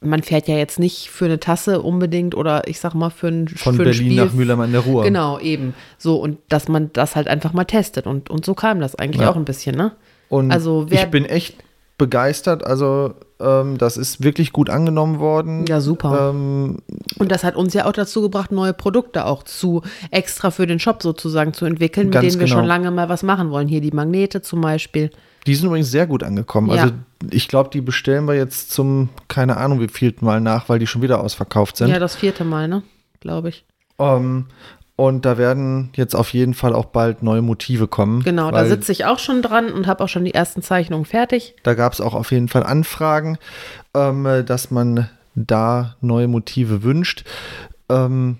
man 0.00 0.22
fährt 0.22 0.48
ja 0.48 0.56
jetzt 0.56 0.78
nicht 0.80 1.10
für 1.10 1.26
eine 1.26 1.38
Tasse 1.38 1.80
unbedingt 1.82 2.34
oder 2.34 2.66
ich 2.66 2.80
sag 2.80 2.94
mal 2.94 3.10
für 3.10 3.28
ein, 3.28 3.48
Von 3.48 3.76
für 3.76 3.82
ein 3.82 3.84
Berlin 3.84 3.94
Spiel. 3.94 4.16
nach 4.16 4.32
Mülheim 4.32 4.60
an 4.60 4.72
der 4.72 4.80
Ruhr. 4.80 5.04
Genau, 5.04 5.38
eben. 5.38 5.74
So, 5.98 6.16
und 6.16 6.38
dass 6.48 6.68
man 6.68 6.90
das 6.92 7.14
halt 7.14 7.28
einfach 7.28 7.52
mal 7.52 7.64
testet. 7.64 8.06
Und, 8.06 8.28
und 8.30 8.44
so 8.44 8.54
kam 8.54 8.80
das 8.80 8.94
eigentlich 8.96 9.22
Ja. 9.22 9.30
auch 9.30 9.36
ein 9.36 9.44
bisschen, 9.44 9.76
ne? 9.76 9.92
Und 10.28 10.50
Also 10.50 10.86
ich 10.90 11.04
bin 11.06 11.24
echt 11.26 11.56
begeistert. 11.98 12.66
Also 12.66 13.14
ähm, 13.38 13.78
das 13.78 13.96
ist 13.96 14.24
wirklich 14.24 14.52
gut 14.52 14.70
angenommen 14.70 15.20
worden. 15.20 15.66
Ja, 15.68 15.80
super. 15.80 16.30
Ähm, 16.30 16.78
Und 17.18 17.30
das 17.30 17.44
hat 17.44 17.54
uns 17.54 17.74
ja 17.74 17.84
auch 17.84 17.92
dazu 17.92 18.22
gebracht, 18.22 18.50
neue 18.50 18.72
Produkte 18.72 19.24
auch 19.26 19.42
zu 19.44 19.82
extra 20.10 20.50
für 20.50 20.66
den 20.66 20.78
Shop 20.80 21.02
sozusagen 21.02 21.52
zu 21.52 21.64
entwickeln, 21.64 22.06
mit 22.08 22.14
denen 22.14 22.40
wir 22.40 22.46
genau. 22.46 22.56
schon 22.58 22.64
lange 22.64 22.90
mal 22.90 23.08
was 23.08 23.22
machen 23.22 23.50
wollen. 23.50 23.68
Hier 23.68 23.80
die 23.80 23.92
Magnete 23.92 24.42
zum 24.42 24.62
Beispiel. 24.62 25.10
Die 25.46 25.54
sind 25.54 25.66
übrigens 25.66 25.90
sehr 25.90 26.06
gut 26.06 26.22
angekommen. 26.22 26.70
Ja. 26.70 26.82
Also 26.82 26.94
ich 27.30 27.48
glaube, 27.48 27.70
die 27.70 27.80
bestellen 27.80 28.26
wir 28.26 28.34
jetzt 28.34 28.70
zum, 28.70 29.08
keine 29.28 29.56
Ahnung, 29.56 29.80
wie 29.80 29.88
vielten 29.88 30.24
Mal 30.24 30.40
nach, 30.40 30.68
weil 30.68 30.78
die 30.78 30.86
schon 30.86 31.02
wieder 31.02 31.20
ausverkauft 31.20 31.76
sind. 31.76 31.88
Ja, 31.88 31.98
das 31.98 32.16
vierte 32.16 32.44
Mal, 32.44 32.68
ne? 32.68 32.82
Glaube 33.20 33.48
ich. 33.48 33.64
Ähm, 33.98 34.46
und 34.96 35.24
da 35.24 35.38
werden 35.38 35.90
jetzt 35.94 36.14
auf 36.14 36.32
jeden 36.32 36.54
Fall 36.54 36.74
auch 36.74 36.86
bald 36.86 37.22
neue 37.22 37.42
Motive 37.42 37.88
kommen. 37.88 38.22
Genau, 38.22 38.50
da 38.50 38.66
sitze 38.66 38.92
ich 38.92 39.04
auch 39.04 39.18
schon 39.18 39.42
dran 39.42 39.72
und 39.72 39.86
habe 39.86 40.04
auch 40.04 40.08
schon 40.08 40.24
die 40.24 40.34
ersten 40.34 40.62
Zeichnungen 40.62 41.06
fertig. 41.06 41.54
Da 41.62 41.74
gab 41.74 41.92
es 41.92 42.00
auch 42.00 42.14
auf 42.14 42.30
jeden 42.30 42.48
Fall 42.48 42.62
Anfragen, 42.62 43.38
ähm, 43.94 44.26
äh, 44.26 44.44
dass 44.44 44.70
man 44.70 45.08
da 45.34 45.96
neue 46.00 46.28
Motive 46.28 46.82
wünscht. 46.82 47.24
Ähm, 47.88 48.38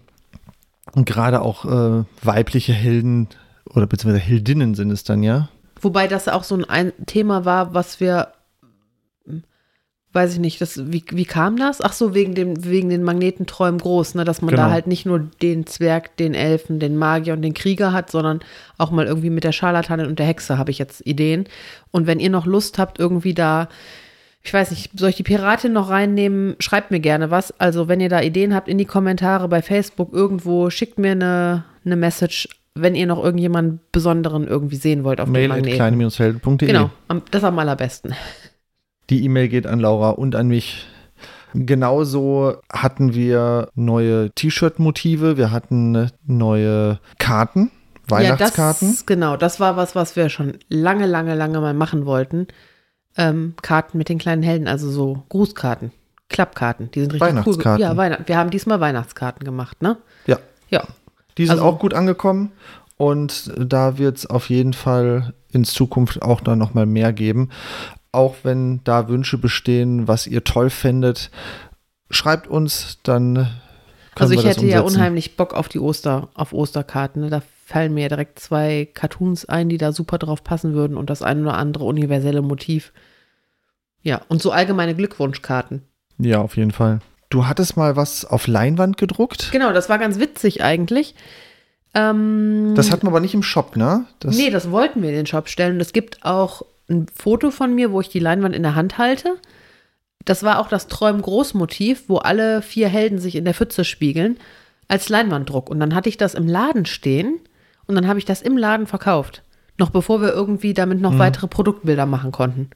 und 0.93 1.07
gerade 1.07 1.41
auch 1.41 1.65
äh, 1.65 2.05
weibliche 2.23 2.73
Helden 2.73 3.29
oder 3.75 3.87
beziehungsweise 3.87 4.25
Heldinnen 4.25 4.75
sind 4.75 4.91
es 4.91 5.05
dann 5.05 5.23
ja. 5.23 5.49
Wobei 5.83 6.07
das 6.07 6.29
auch 6.29 6.45
so 6.45 6.55
ein, 6.55 6.65
ein 6.65 6.93
Thema 7.07 7.45
war, 7.45 7.75
was 7.75 7.99
wir, 7.99 8.29
hm, 9.27 9.43
weiß 10.13 10.35
ich 10.35 10.39
nicht, 10.39 10.61
das, 10.61 10.93
wie, 10.93 11.05
wie 11.11 11.25
kam 11.25 11.57
das? 11.57 11.81
Ach 11.81 11.93
so, 11.93 12.15
wegen, 12.15 12.35
dem, 12.37 12.65
wegen 12.65 12.89
den 12.89 13.03
Magnetenträumen 13.03 13.81
groß, 13.81 14.15
ne? 14.15 14.25
dass 14.25 14.43
man 14.43 14.51
Genau. 14.51 14.63
da 14.69 14.71
halt 14.71 14.87
nicht 14.87 15.07
nur 15.07 15.19
den 15.19 15.67
Zwerg, 15.67 16.17
den 16.19 16.35
Elfen, 16.35 16.79
den 16.79 16.97
Magier 16.97 17.35
und 17.35 17.43
den 17.43 17.53
Krieger 17.55 17.93
hat, 17.93 18.11
sondern 18.13 18.41
auch 18.79 18.93
mal 18.93 19.07
irgendwie 19.07 19.31
mit 19.31 19.43
der 19.43 19.53
Scharlatanin 19.53 20.07
und 20.07 20.19
der 20.21 20.27
Hexe 20.27 20.57
habe 20.57 20.71
ich 20.71 20.79
jetzt 20.79 21.05
Ideen. 21.05 21.47
Und 21.91 22.07
wenn 22.07 22.21
ihr 22.21 22.31
noch 22.31 22.47
Lust 22.47 22.79
habt, 22.79 23.01
irgendwie 23.01 23.35
da, 23.35 23.69
ich 24.45 24.55
weiß 24.55 24.71
nicht, 24.71 24.91
soll 24.97 25.11
ich 25.11 25.17
die 25.17 25.23
Piratin 25.25 25.73
noch 25.73 25.91
reinnehmen? 25.91 26.55
Schreibt 26.61 26.91
mir 26.93 27.01
gerne 27.01 27.31
was. 27.33 27.59
Also, 27.61 27.89
wenn 27.89 28.01
ihr 28.01 28.09
da 28.09 28.21
Ideen 28.21 28.55
habt, 28.55 28.69
in 28.69 28.79
die 28.79 28.85
Kommentare 28.85 29.49
bei 29.49 29.63
Facebook 29.63 30.13
irgendwo, 30.13 30.71
schickt 30.71 30.99
mir 30.99 31.13
eine, 31.13 31.65
eine 31.85 31.97
Message, 31.97 32.49
wenn 32.75 32.95
ihr 32.95 33.07
noch 33.07 33.23
irgendjemanden 33.23 33.81
Besonderen 33.93 34.47
irgendwie 34.47 34.77
sehen 34.77 35.05
wollt 35.05 35.21
auf 35.21 35.27
dem 35.27 35.33
Mail 35.33 35.51
at 35.51 35.59
Magneten. 35.59 35.77
kleine-helden.de. 35.77 36.69
Genau, 36.69 36.91
das 37.31 37.45
am 37.45 37.59
allerbesten. 37.59 38.15
Die 39.11 39.25
E-Mail 39.25 39.49
geht 39.49 39.67
an 39.67 39.81
Laura 39.81 40.11
und 40.11 40.35
an 40.35 40.49
mich. 40.49 40.87
Genauso 41.55 42.57
hatten 42.73 43.15
wir 43.15 43.69
neue 43.75 44.31
T-Shirt-Motive, 44.31 45.37
wir 45.37 45.51
hatten 45.51 46.11
neue 46.25 46.99
Karten, 47.19 47.71
Weihnachtskarten. 48.09 48.89
Ja, 48.89 48.95
das, 48.95 49.07
genau, 49.07 49.37
das 49.37 49.61
war 49.61 49.77
was, 49.77 49.95
was 49.95 50.17
wir 50.17 50.31
schon 50.31 50.55
lange, 50.71 51.05
lange, 51.07 51.35
lange 51.35 51.61
mal 51.61 51.75
machen 51.75 52.07
wollten. 52.07 52.47
Ähm, 53.19 53.53
Karten 53.61 53.99
mit 53.99 54.09
den 54.09 54.17
kleinen 54.17 54.43
Helden, 54.43 54.67
also 54.67 54.91
so 54.91 55.25
Grußkarten, 55.29 55.93
Klappkarten, 56.31 56.91
die 56.91 57.01
sind 57.01 57.13
richtig 57.13 57.29
cool. 57.29 57.37
Weihnachtskarten. 57.37 57.83
Ja, 57.83 57.97
Weihnacht. 57.99 58.29
Wir 58.29 58.39
haben 58.39 58.49
diesmal 58.49 58.81
Weihnachtskarten 58.81 59.45
gemacht, 59.45 59.83
ne? 59.83 59.99
ja. 60.27 60.39
Ja. 60.71 60.85
Die 61.39 61.45
sind 61.47 61.53
Also- 61.59 61.65
auch 61.65 61.79
gut 61.79 61.95
angekommen 61.95 62.53
und 62.97 63.53
da 63.57 63.99
wird 63.99 64.19
es 64.19 64.27
auf 64.27 64.49
jeden 64.51 64.73
Fall 64.73 65.35
in 65.51 65.65
Zukunft 65.65 66.23
auch 66.23 66.41
dann 66.41 66.59
nochmal 66.59 66.87
mehr 66.87 67.13
geben. 67.13 67.51
Auch 68.13 68.37
wenn 68.43 68.81
da 68.85 69.09
Wünsche 69.09 69.39
bestehen, 69.39 70.07
was 70.09 70.27
ihr 70.27 70.45
toll 70.45 70.71
fändet, 70.71 71.31
schreibt 72.11 72.47
uns, 72.47 72.99
dann 73.03 73.35
können 73.35 73.49
Also 74.19 74.33
wir 74.33 74.39
ich 74.41 74.45
das 74.45 74.57
hätte 74.59 74.67
ja 74.67 74.81
unheimlich 74.83 75.37
Bock 75.37 75.55
auf 75.55 75.69
die 75.69 75.79
Oster, 75.81 76.29
auf 76.35 76.53
Osterkarten. 76.53 77.23
Ne? 77.23 77.31
Da 77.31 77.43
fallen 77.65 77.95
mir 77.95 78.09
direkt 78.11 78.39
zwei 78.39 78.87
Cartoons 78.93 79.47
ein, 79.47 79.71
die 79.71 79.79
da 79.79 79.93
super 79.93 80.19
drauf 80.19 80.45
passen 80.45 80.75
würden 80.75 80.99
und 80.99 81.09
das 81.09 81.23
ein 81.23 81.41
oder 81.41 81.55
andere 81.57 81.85
universelle 81.85 82.43
Motiv. 82.43 82.93
Ja, 84.03 84.21
und 84.29 84.43
so 84.43 84.51
allgemeine 84.53 84.95
Glückwunschkarten. 84.95 85.83
Ja, 86.19 86.43
auf 86.43 86.57
jeden 86.59 86.73
Fall. 86.73 87.01
Du 87.33 87.47
hattest 87.47 87.77
mal 87.79 87.97
was 87.97 88.25
auf 88.25 88.47
Leinwand 88.47 88.99
gedruckt. 88.99 89.51
Genau, 89.53 89.73
das 89.73 89.89
war 89.89 89.99
ganz 89.99 90.19
witzig 90.19 90.63
eigentlich. 90.63 91.15
Ähm, 91.95 92.75
Das 92.77 92.91
hatten 92.91 93.07
wir 93.07 93.09
aber 93.11 93.21
nicht 93.21 93.35
im 93.35 93.43
Shop, 93.43 93.77
ne? 93.77 94.05
Das, 94.21 94.37
nee, 94.37 94.51
das 94.51 94.71
wollten 94.71 95.03
wir 95.03 95.09
in 95.11 95.17
den 95.17 95.27
Shop 95.27 95.49
stellen. 95.49 95.75
Und 95.77 95.81
es 95.81 95.93
gibt 95.93 96.25
auch 96.25 96.63
ein 96.91 97.07
Foto 97.15 97.51
von 97.51 97.75
mir, 97.75 97.91
wo 97.91 98.01
ich 98.01 98.09
die 98.11 98.19
Leinwand 98.19 98.55
in 98.55 98.63
der 98.63 98.75
Hand 98.75 98.99
halte. 98.99 99.37
das 100.25 100.43
war 100.45 100.61
auch 100.61 100.69
das 100.69 100.87
Träum-Großmotiv, 100.89 102.05
wo 102.09 102.19
alle 102.19 102.63
vier 102.63 102.89
Helden 102.89 103.19
sich 103.19 103.35
in 103.35 103.45
der 103.45 103.55
Pfütze 103.55 103.85
spiegeln, 103.85 104.39
als 104.87 105.09
Leinwanddruck. 105.09 105.69
Und 105.71 105.81
dann 105.81 105.95
hatte 105.95 106.09
ich 106.11 106.17
das 106.17 106.35
im 106.35 106.47
Laden 106.47 106.85
stehen 106.87 107.41
und 107.87 107.95
dann 107.97 108.07
habe 108.07 108.19
ich 108.21 108.25
das 108.25 108.41
im 108.43 108.57
Laden 108.59 108.87
verkauft. 108.87 109.43
Noch 109.79 109.91
bevor 109.91 110.21
wir 110.21 110.33
irgendwie 110.33 110.75
damit 110.75 111.01
noch 111.01 111.13
Mhm. 111.15 111.19
weitere 111.19 111.49
Produktbilder 111.49 112.07
machen 112.07 112.31
konnten. 112.31 112.71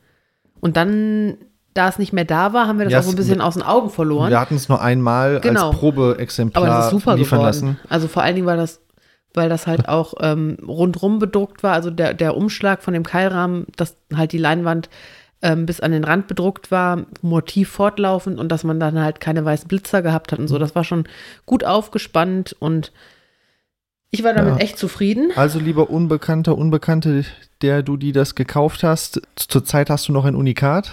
Und 0.61 0.77
dann, 0.77 1.37
da 1.77 1.89
es 1.89 1.99
nicht 1.99 2.13
mehr 2.13 2.25
da 2.25 2.53
war, 2.53 2.67
haben 2.67 2.79
wir 2.79 2.85
das 2.87 2.93
Ja, 2.93 2.99
auch 3.01 3.05
so 3.05 3.11
ein 3.11 3.17
bisschen 3.17 3.41
aus 3.41 3.55
den 3.55 3.63
Augen 3.63 3.91
verloren. 3.91 4.31
Wir 4.31 4.41
hatten 4.41 4.57
es 4.57 4.69
nur 4.69 4.81
einmal 4.81 5.41
Genau. 5.41 5.69
als 5.69 5.77
Probeexemplar 5.79 6.65
Aber 6.65 6.75
das 6.75 6.85
ist 6.87 6.91
super 6.93 7.17
liefern 7.17 7.39
geworden. 7.39 7.47
lassen. 7.47 7.79
Also 7.89 8.09
vor 8.09 8.23
allen 8.23 8.35
Dingen, 8.35 8.47
weil 8.47 8.57
das, 8.57 8.81
weil 9.35 9.49
das 9.49 9.67
halt 9.67 9.89
auch 9.89 10.15
ähm, 10.21 10.57
rundrum 10.67 11.19
bedruckt 11.19 11.63
war. 11.63 11.73
Also 11.75 11.91
der, 11.91 12.15
der 12.15 12.37
Umschlag 12.37 12.83
von 12.83 12.95
dem 12.95 13.05
Keilrahmen, 13.05 13.67
dass 13.77 13.97
halt 14.15 14.33
die 14.33 14.39
Leinwand 14.39 14.89
ähm, 15.43 15.67
bis 15.67 15.81
an 15.81 15.93
den 15.93 16.05
Rand 16.05 16.27
bedruckt 16.29 16.71
war, 16.71 17.05
Motiv 17.21 17.69
fortlaufend 17.69 18.39
und 18.41 18.51
dass 18.51 18.65
man 18.65 18.81
dann 18.81 18.99
halt 18.99 19.21
keine 19.21 19.45
weißen 19.45 19.69
Blitzer 19.69 20.01
gehabt 20.01 20.33
hat 20.33 20.39
und 20.39 20.49
so. 20.49 20.59
Das 20.59 20.75
war 20.75 20.83
schon 20.83 21.05
gut 21.45 21.63
aufgespannt 21.65 22.57
und 22.59 22.91
ich 24.11 24.25
war 24.25 24.33
damit 24.33 24.55
Ja. 24.55 24.61
echt 24.61 24.79
zufrieden. 24.79 25.33
Also 25.37 25.59
lieber 25.59 25.91
Unbekannter, 25.91 26.57
Unbekannte, 26.57 27.25
der 27.61 27.83
du 27.83 27.97
die 27.99 28.13
das 28.13 28.35
gekauft 28.35 28.83
hast, 28.83 29.21
zurzeit 29.37 29.91
hast 29.91 30.09
du 30.09 30.13
noch 30.13 30.25
ein 30.25 30.35
Unikat. 30.37 30.93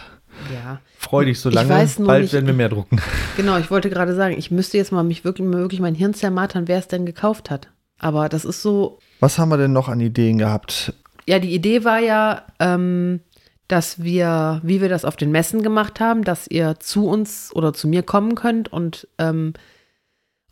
Ja, 0.54 0.80
Freu 0.98 1.26
dich 1.26 1.40
so 1.40 1.50
Ich 1.50 1.56
lange, 1.56 1.70
weiß 1.70 2.00
nur 2.00 2.08
bald 2.08 2.24
nicht- 2.24 2.34
werden 2.34 2.48
wir 2.48 2.54
mehr 2.54 2.70
drucken. 2.70 3.02
genau. 3.38 3.58
Ich 3.58 3.70
wollte 3.72 3.90
gerade 3.90 4.16
sagen, 4.16 4.36
ich 4.38 4.52
müsste 4.52 4.78
jetzt 4.78 4.92
mal 4.92 5.04
mich 5.04 5.24
wirklich, 5.24 5.48
wirklich 5.52 5.80
mein 5.80 5.96
Hirn 5.96 6.14
zermartern, 6.14 6.68
wer 6.68 6.80
es 6.80 6.88
denn 6.88 7.06
gekauft 7.06 7.50
hat. 7.50 7.70
Aber 8.00 8.30
das 8.30 8.44
ist 8.46 8.62
so, 8.62 9.00
Was 9.20 9.38
haben 9.38 9.50
wir 9.50 9.58
denn 9.58 9.72
noch 9.74 9.88
an 9.90 10.00
Ideen 10.02 10.38
gehabt? 10.38 10.94
Ja, 11.28 11.40
die 11.40 11.54
Idee 11.54 11.86
war 11.86 12.00
ja, 12.00 12.44
ähm, 12.60 13.22
dass 13.70 14.04
wir, 14.04 14.60
wie 14.64 14.82
wir 14.82 14.90
das 14.90 15.06
auf 15.06 15.16
den 15.16 15.32
Messen 15.32 15.64
gemacht 15.64 16.00
haben, 16.02 16.24
dass 16.24 16.48
ihr 16.48 16.76
zu 16.80 17.08
uns 17.08 17.52
oder 17.56 17.74
zu 17.74 17.88
mir 17.88 18.04
kommen 18.04 18.36
könnt 18.36 18.72
und 18.74 19.08
ähm, 19.20 19.54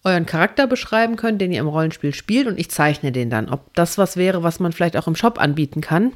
euren 0.03 0.25
Charakter 0.25 0.65
beschreiben 0.65 1.17
könnt, 1.17 1.41
den 1.41 1.51
ihr 1.51 1.59
im 1.59 1.67
Rollenspiel 1.67 2.13
spielt 2.15 2.47
und 2.47 2.57
ich 2.57 2.71
zeichne 2.71 3.11
den 3.11 3.29
dann. 3.29 3.49
Ob 3.49 3.73
das 3.75 3.97
was 3.97 4.15
wäre, 4.17 4.43
was 4.43 4.59
man 4.59 4.71
vielleicht 4.71 4.95
auch 4.97 5.07
im 5.07 5.15
Shop 5.15 5.39
anbieten 5.39 5.81
kann. 5.81 6.13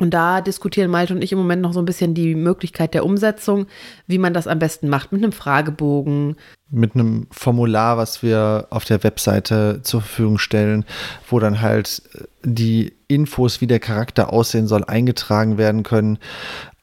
Und 0.00 0.10
da 0.10 0.40
diskutieren 0.40 0.90
Malte 0.90 1.14
und 1.14 1.22
ich 1.22 1.32
im 1.32 1.38
Moment 1.38 1.60
noch 1.60 1.72
so 1.72 1.80
ein 1.80 1.84
bisschen 1.84 2.14
die 2.14 2.34
Möglichkeit 2.34 2.94
der 2.94 3.04
Umsetzung, 3.04 3.66
wie 4.06 4.18
man 4.18 4.32
das 4.32 4.46
am 4.46 4.58
besten 4.58 4.88
macht, 4.88 5.12
mit 5.12 5.22
einem 5.22 5.32
Fragebogen, 5.32 6.36
Mit 6.70 6.94
einem 6.94 7.26
Formular, 7.30 7.96
was 7.96 8.22
wir 8.22 8.68
auf 8.70 8.84
der 8.84 9.02
Webseite 9.02 9.80
zur 9.82 10.02
Verfügung 10.02 10.38
stellen, 10.38 10.84
wo 11.28 11.40
dann 11.40 11.60
halt 11.60 12.02
äh, 12.14 12.24
die 12.44 12.92
Infos, 13.08 13.60
wie 13.60 13.66
der 13.66 13.80
Charakter 13.80 14.32
aussehen 14.32 14.66
soll, 14.66 14.84
eingetragen 14.84 15.58
werden 15.58 15.82
können. 15.82 16.18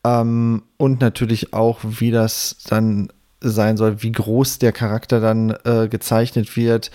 Ähm, 0.03 0.63
und 0.77 0.99
natürlich 1.01 1.53
auch, 1.53 1.79
wie 1.83 2.11
das 2.11 2.57
dann 2.67 3.09
sein 3.39 3.77
soll, 3.77 4.01
wie 4.01 4.11
groß 4.11 4.59
der 4.59 4.71
Charakter 4.71 5.19
dann 5.19 5.55
äh, 5.63 5.87
gezeichnet 5.87 6.57
wird, 6.57 6.91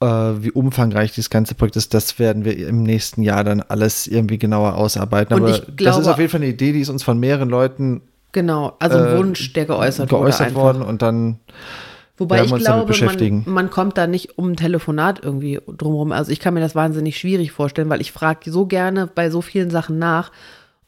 wie 0.00 0.52
umfangreich 0.52 1.12
dieses 1.12 1.28
ganze 1.30 1.54
Projekt 1.54 1.76
ist, 1.76 1.92
das 1.92 2.18
werden 2.20 2.44
wir 2.44 2.56
im 2.56 2.82
nächsten 2.84 3.22
Jahr 3.22 3.42
dann 3.42 3.60
alles 3.62 4.06
irgendwie 4.06 4.38
genauer 4.38 4.74
ausarbeiten. 4.76 5.34
Und 5.34 5.42
Aber 5.42 5.50
ich 5.50 5.58
das 5.60 5.68
ist 5.68 5.76
glaube- 6.02 6.10
auf 6.12 6.18
jeden 6.18 6.30
Fall 6.30 6.40
eine 6.42 6.50
Idee, 6.50 6.72
die 6.72 6.80
ist 6.80 6.88
uns 6.88 7.02
von 7.02 7.18
mehreren 7.18 7.48
Leuten 7.48 8.02
genau, 8.32 8.76
also 8.78 8.96
ein 8.98 9.06
Äh, 9.06 9.18
Wunsch, 9.18 9.52
der 9.54 9.64
geäußert, 9.66 10.12
wurde. 10.12 10.22
geäußert 10.24 10.54
worden 10.54 10.82
und 10.82 11.02
dann 11.02 11.38
Wobei 12.16 12.42
ich 12.42 12.48
wir 12.50 12.54
uns 12.54 12.64
damit 12.64 12.76
glaube, 12.86 12.88
beschäftigen. 12.88 13.42
man, 13.46 13.54
man 13.54 13.70
kommt 13.70 13.96
da 13.98 14.06
nicht 14.06 14.38
um 14.38 14.50
ein 14.50 14.56
Telefonat 14.56 15.20
irgendwie 15.22 15.60
drumherum. 15.66 16.12
Also 16.12 16.30
ich 16.32 16.40
kann 16.40 16.54
mir 16.54 16.60
das 16.60 16.74
wahnsinnig 16.74 17.16
schwierig 17.18 17.52
vorstellen, 17.52 17.88
weil 17.88 18.00
ich 18.00 18.10
frage 18.12 18.50
so 18.50 18.66
gerne 18.66 19.06
bei 19.06 19.30
so 19.30 19.40
vielen 19.40 19.70
Sachen 19.70 19.98
nach, 19.98 20.30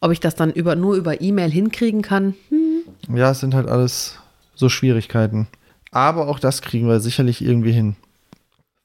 ob 0.00 0.11
ich 0.12 0.21
das 0.21 0.35
dann 0.35 0.50
über, 0.52 0.75
nur 0.76 0.95
über 0.97 1.21
E-Mail 1.21 1.50
hinkriegen 1.50 2.02
kann. 2.02 2.35
Hm, 2.49 3.17
Ja, 3.17 3.31
es 3.33 3.40
sind 3.40 3.55
halt 3.55 3.69
alles 3.69 4.19
so 4.55 4.69
Schwierigkeiten. 4.69 5.47
Aber 5.93 6.29
auch 6.29 6.38
das 6.38 6.62
kriegen 6.62 6.88
wir 6.88 7.00
sicherlich 7.00 7.43
irgendwie 7.45 7.73
hin. 7.73 7.97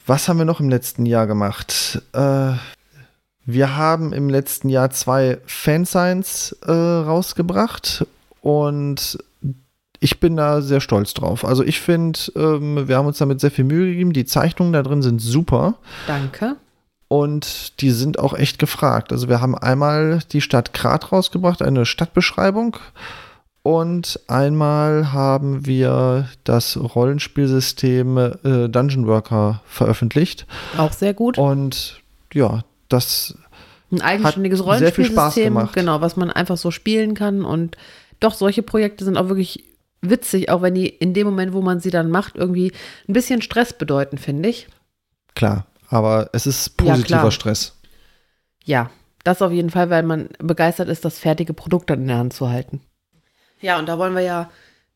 Was 0.06 0.28
haben 0.28 0.38
wir 0.38 0.46
noch 0.46 0.60
im 0.60 0.70
letzten 0.70 1.06
Jahr 1.06 1.26
gemacht? 1.26 2.02
Äh, 2.14 2.54
wir 3.46 3.76
haben 3.76 4.14
im 4.14 4.30
letzten 4.30 4.70
Jahr 4.70 4.92
zwei 4.92 5.40
Fansigns 5.46 6.56
äh, 6.66 6.72
rausgebracht 6.72 8.06
und 8.42 9.18
ich 10.00 10.20
bin 10.20 10.36
da 10.36 10.62
sehr 10.62 10.82
stolz 10.82 11.16
drauf. 11.16 11.44
Also 11.44 11.64
ich 11.64 11.80
finde, 11.82 12.20
ähm, 12.36 12.88
wir 12.88 12.98
haben 12.98 13.08
uns 13.08 13.18
damit 13.18 13.40
sehr 13.40 13.50
viel 13.50 13.66
Mühe 13.66 13.88
gegeben. 13.88 14.14
Die 14.14 14.26
Zeichnungen 14.26 14.74
da 14.74 14.84
drin 14.84 15.02
sind 15.02 15.20
super. 15.20 15.76
danke. 16.06 16.56
Und 17.08 17.82
die 17.82 17.92
sind 17.92 18.20
auch 18.20 18.34
echt 18.34 18.58
gefragt. 18.58 19.12
Also 19.12 19.30
wir 19.30 19.40
haben 19.40 19.56
einmal 19.56 20.20
die 20.32 20.42
Stadt 20.42 20.74
Grat 20.74 21.12
rausgebracht, 21.12 21.62
eine 21.62 21.86
Stadtbeschreibung. 21.86 22.78
Und 23.66 24.20
einmal 24.28 25.12
haben 25.12 25.66
wir 25.66 26.30
das 26.44 26.78
Rollenspielsystem 26.78 28.16
äh, 28.16 28.70
Dungeon 28.70 29.08
Worker 29.08 29.64
veröffentlicht. 29.66 30.46
Auch 30.78 30.92
sehr 30.94 31.16
gut. 31.16 31.40
Und 31.40 32.00
ja, 32.32 32.64
das 32.90 33.36
Ein 33.92 34.02
eigenständiges 34.02 34.60
hat 34.60 34.68
Rollenspielsystem, 34.68 35.70
genau, 35.74 36.00
was 36.00 36.16
man 36.16 36.30
einfach 36.30 36.58
so 36.58 36.70
spielen 36.70 37.16
kann. 37.16 37.44
Und 37.44 37.76
doch, 38.20 38.36
solche 38.36 38.62
Projekte 38.62 39.04
sind 39.04 39.18
auch 39.18 39.30
wirklich 39.30 39.64
witzig, 40.00 40.52
auch 40.52 40.62
wenn 40.62 40.76
die 40.76 40.88
in 40.88 41.16
dem 41.16 41.26
Moment, 41.26 41.54
wo 41.54 41.64
man 41.64 41.80
sie 41.80 41.90
dann 41.90 42.12
macht, 42.12 42.36
irgendwie 42.36 42.72
ein 43.10 43.14
bisschen 43.14 43.42
Stress 43.42 43.74
bedeuten, 43.74 44.20
finde 44.20 44.50
ich. 44.50 44.68
klar. 45.34 45.66
Aber 45.90 46.30
es 46.34 46.46
ist 46.46 46.74
Ja, 46.82 46.94
positiver 46.94 47.18
klar. 47.20 47.32
Stress. 47.32 47.80
Ja, 48.64 48.92
das 49.24 49.42
auf 49.42 49.52
jeden 49.52 49.72
Fall, 49.72 49.90
weil 49.90 50.04
man 50.04 50.30
begeistert 50.38 50.88
ist, 50.88 51.04
das 51.04 51.18
fertige 51.18 51.56
Produkt 51.56 51.90
dann 51.90 52.02
in 52.02 52.08
der 52.10 52.18
Hand 52.18 52.34
zu 52.34 52.48
halten. 52.50 52.82
Ja, 53.62 53.80
und 53.80 53.88
da 53.88 53.98
wollen 53.98 54.14
wir 54.16 54.22
ja, 54.22 54.50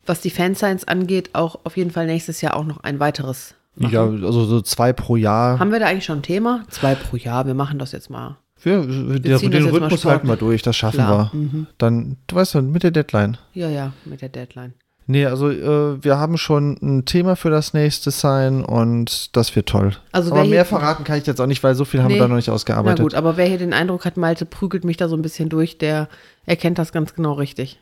was 0.06 0.22
die 0.22 0.30
Fanscience 0.30 0.88
angeht, 0.88 1.32
auch 1.34 1.60
auf 1.63 1.78
jeden 1.78 1.92
Fall 1.92 2.06
nächstes 2.06 2.42
Jahr 2.42 2.56
auch 2.56 2.66
noch 2.66 2.84
ein 2.84 3.00
weiteres 3.00 3.56
machen. 3.75 3.94
Ja, 3.94 4.04
also 4.04 4.46
so 4.46 4.62
zwei 4.62 4.94
pro 4.94 5.16
Jahr. 5.16 5.60
Haben 5.60 5.72
wir 5.72 5.80
da 5.80 5.88
eigentlich 5.88 6.06
schon 6.06 6.20
ein 6.20 6.24
Thema? 6.24 6.63
Zwei 6.70 6.96
pro 6.96 7.16
Jahr, 7.18 7.46
wir 7.48 7.54
machen 7.54 7.80
das 7.80 7.92
jetzt 7.92 8.10
mal. 8.10 8.38
Wir, 8.62 8.86
wir, 8.88 9.20
den 9.20 9.32
jetzt 9.32 9.44
mal 9.44 9.70
Rhythmus 9.70 10.04
halten 10.04 10.28
wir 10.28 10.36
durch, 10.36 10.62
das 10.62 10.75
schaffen 10.75 10.98
Klar. 10.98 11.30
wir. 11.34 11.39
Mhm. 11.39 11.68
Dann, 11.78 12.18
du 12.28 12.36
weißt 12.36 12.51
schon, 12.54 12.72
mit 12.72 12.84
der 12.84 12.92
Deadline. 12.92 13.38
Ja, 13.54 13.70
ja, 13.70 13.94
mit 14.04 14.22
der 14.22 14.30
Deadline. 14.30 14.74
Nee, 15.12 15.25
also 15.25 15.50
äh, 15.50 16.04
wir 16.04 16.18
haben 16.20 16.38
schon 16.38 16.78
ein 16.84 17.06
Thema 17.06 17.36
für 17.36 17.50
das 17.50 17.74
nächste 17.74 18.12
Sign 18.12 18.63
und 18.63 19.36
das 19.36 19.56
wird 19.56 19.68
toll. 19.68 19.94
Also 20.12 20.32
aber 20.32 20.46
mehr 20.46 20.66
verraten 20.66 21.04
kann 21.04 21.18
ich 21.18 21.25
jetzt 21.25 21.42
auch 21.42 21.48
nicht, 21.48 21.63
weil 21.63 21.74
so 21.74 21.84
viel 21.84 22.01
haben 22.04 22.10
Nee. 22.10 22.16
wir 22.16 22.22
da 22.22 22.28
noch 22.28 22.36
nicht 22.36 22.48
Na 22.48 22.54
ausgearbeitet. 22.54 23.01
gut, 23.01 23.16
aber 23.16 23.36
wer 23.36 23.48
hier 23.48 23.58
den 23.58 23.74
Eindruck 23.74 24.06
hat, 24.06 24.18
Malte 24.18 24.46
prügelt 24.46 24.84
mich 24.84 24.98
da 24.98 25.08
so 25.10 25.16
ein 25.16 25.24
bisschen 25.24 25.50
durch, 25.50 25.80
der 25.80 26.10
erkennt 26.46 26.78
das 26.78 26.92
ganz 26.92 27.16
genau 27.16 27.34
richtig. 27.34 27.80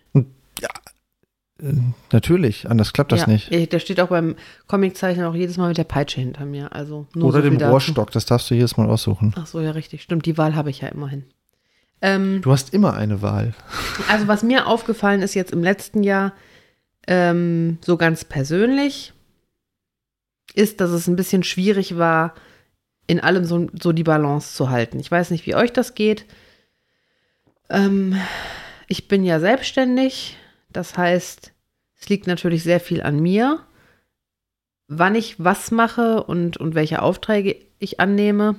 Äh, 1.62 1.74
Natürlich, 2.12 2.70
anders 2.70 2.94
klappt 2.94 3.12
das 3.12 3.22
ja, 3.22 3.28
nicht. 3.28 3.72
Der 3.72 3.80
steht 3.80 4.00
auch 4.00 4.10
beim 4.10 4.36
Comiczeichnen 4.68 5.26
auch 5.26 5.36
jedes 5.36 5.58
Mal 5.58 5.70
mit 5.70 5.78
der 5.78 5.84
Peitsche 5.84 6.20
hinter 6.22 6.46
mir. 6.46 6.74
Also 6.74 7.08
nur 7.14 7.30
Oder 7.30 7.42
so 7.42 7.50
dem. 7.50 7.62
Rohrstock, 7.62 8.12
das 8.12 8.26
darfst 8.26 8.50
du 8.50 8.56
jedes 8.56 8.78
Mal 8.78 8.88
aussuchen. 8.88 9.34
Ach 9.38 9.48
so, 9.48 9.60
ja, 9.60 9.72
richtig. 9.72 10.04
Stimmt, 10.04 10.26
die 10.26 10.38
Wahl 10.38 10.56
habe 10.56 10.70
ich 10.70 10.82
ja 10.82 10.90
immerhin. 10.90 11.26
Ähm, 12.02 12.42
Du 12.42 12.52
hast 12.52 12.74
immer 12.74 12.94
eine 12.94 13.22
Wahl. 13.22 13.54
Also 14.08 14.28
was 14.28 14.44
mir 14.44 14.68
aufgefallen 14.68 15.22
ist 15.22 15.34
jetzt 15.34 15.52
im 15.52 15.64
letzten 15.64 16.04
Jahr, 16.04 16.34
ähm, 17.08 17.80
so 17.82 17.98
ganz 17.98 18.24
persönlich, 18.24 19.14
ist, 20.54 20.80
dass 20.82 20.92
es 20.92 21.08
ein 21.08 21.16
bisschen 21.16 21.44
schwierig 21.44 21.98
war, 21.98 22.34
in 23.08 23.20
allem 23.20 23.46
so, 23.46 23.68
so 23.82 23.94
die 23.94 24.04
Balance 24.04 24.54
zu 24.54 24.70
halten. 24.70 25.00
Ich 25.00 25.10
weiß 25.10 25.32
nicht, 25.32 25.46
wie 25.46 25.56
euch 25.56 25.72
das 25.72 25.96
geht. 25.96 26.26
Ähm, 27.70 28.16
ich 28.88 29.08
bin 29.08 29.24
ja 29.24 29.40
selbstständig, 29.40 30.38
das 30.70 30.98
heißt, 30.98 31.54
es 32.00 32.10
liegt 32.10 32.28
natürlich 32.28 32.64
sehr 32.64 32.80
viel 32.80 33.02
an 33.02 33.20
mir, 33.20 33.60
wann 34.88 35.16
ich 35.16 35.44
was 35.44 35.72
mache 35.72 36.24
und, 36.24 36.58
und 36.58 36.76
welche 36.76 37.02
Aufträge 37.02 37.58
ich 37.80 38.00
annehme. 38.00 38.56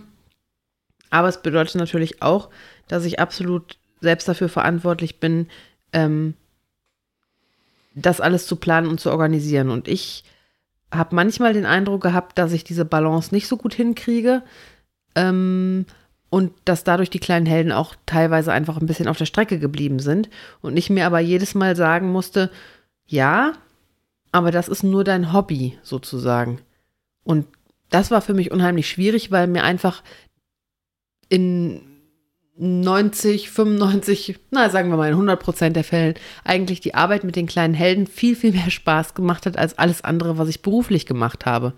Aber 1.11 1.29
es 1.29 1.43
bedeutet 1.43 1.77
natürlich 1.77 2.23
auch, 2.23 2.51
dass 2.87 3.05
ich 3.05 3.19
absolut 3.21 3.79
selbst 4.01 4.29
dafür 4.29 4.49
verantwortlich 4.49 5.21
bin, 5.21 5.49
ähm, 5.93 6.35
das 7.95 8.21
alles 8.21 8.47
zu 8.47 8.57
planen 8.57 8.89
und 8.89 9.01
zu 9.01 9.11
organisieren. 9.11 9.71
Und 9.71 9.89
ich 9.89 10.25
habe 10.93 11.15
manchmal 11.15 11.53
den 11.53 11.67
Eindruck 11.67 12.03
gehabt, 12.03 12.39
dass 12.39 12.53
ich 12.53 12.65
diese 12.65 12.85
Balance 12.85 13.35
nicht 13.35 13.49
so 13.49 13.57
gut 13.57 13.75
hinkriege 13.75 14.43
ähm, 15.15 15.87
und 16.31 16.53
dass 16.65 16.85
dadurch 16.85 17.11
die 17.11 17.21
kleinen 17.21 17.47
Helden 17.47 17.73
auch 17.73 17.95
teilweise 18.07 18.53
einfach 18.53 18.77
ein 18.77 18.87
bisschen 18.87 19.09
auf 19.09 19.19
der 19.19 19.27
Strecke 19.27 19.59
geblieben 19.59 19.99
sind 19.99 20.29
und 20.61 20.77
ich 20.77 20.91
mir 20.91 21.07
aber 21.07 21.21
jedes 21.21 21.55
Mal 21.55 21.77
sagen 21.77 22.13
musste, 22.13 22.51
ja, 23.07 23.55
aber 24.33 24.51
das 24.51 24.69
ist 24.69 24.83
nur 24.83 25.05
dein 25.05 25.33
Hobby 25.33 25.79
sozusagen. 25.83 26.61
Und 27.25 27.47
das 27.91 28.11
war 28.11 28.21
für 28.21 28.35
mich 28.35 28.51
unheimlich 28.51 28.89
schwierig, 28.89 29.31
weil 29.31 29.47
mir 29.47 29.65
einfach 29.65 30.03
in 31.31 31.81
90, 32.59 33.51
95, 33.51 34.39
na 34.51 34.69
sagen 34.69 34.91
wir 34.91 34.97
mal 34.97 35.07
in 35.07 35.15
100 35.15 35.41
Prozent 35.41 35.77
der 35.77 35.85
Fällen 35.85 36.15
eigentlich 36.45 36.81
die 36.81 36.95
Arbeit 36.95 37.25
mit 37.25 37.37
den 37.37 37.47
kleinen 37.47 37.75
Helden 37.75 38.07
viel, 38.07 38.35
viel 38.35 38.53
mehr 38.53 38.71
Spaß 38.71 39.15
gemacht 39.15 39.47
hat 39.47 39.57
als 39.57 39.79
alles 39.79 40.03
andere, 40.03 40.39
was 40.39 40.49
ich 40.49 40.61
beruflich 40.61 41.07
gemacht 41.07 41.47
habe. 41.47 41.73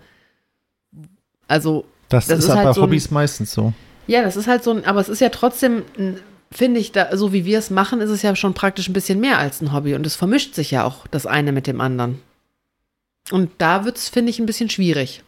Also, 1.47 1.85
Das, 2.09 2.27
Das 2.27 2.39
ist, 2.39 2.45
ist 2.45 2.49
halt 2.49 2.59
halt 2.59 2.67
bei 2.69 2.73
so 2.73 2.81
Hobbys 2.81 3.11
meistens 3.11 3.53
so. 3.53 3.73
Ja, 4.07 4.21
das 4.21 4.35
ist 4.35 4.47
halt 4.47 4.63
so 4.63 4.71
ein, 4.71 4.85
aber 4.85 4.99
es 4.99 5.09
ist 5.09 5.21
ja 5.21 5.29
trotzdem 5.29 5.83
finde 6.51 6.79
ich, 6.79 6.91
da, 6.91 7.15
so 7.15 7.31
wie 7.33 7.45
wir 7.45 7.57
es 7.57 7.69
machen, 7.69 8.01
ist 8.01 8.09
es 8.09 8.21
ja 8.21 8.35
schon 8.35 8.53
praktisch 8.53 8.89
ein 8.89 8.93
bisschen 8.93 9.19
mehr 9.19 9.39
als 9.39 9.61
ein 9.61 9.71
Hobby 9.71 9.95
und 9.95 10.05
es 10.05 10.15
vermischt 10.15 10.53
sich 10.53 10.71
ja 10.71 10.83
auch 10.83 11.07
das 11.07 11.25
eine 11.25 11.51
mit 11.51 11.65
dem 11.65 11.79
anderen. 11.79 12.19
Und 13.31 13.51
da 13.57 13.85
wird 13.85 13.97
es, 13.97 14.09
finde 14.09 14.31
ich, 14.31 14.39
ein 14.39 14.45
bisschen 14.45 14.69
schwierig. 14.69 15.23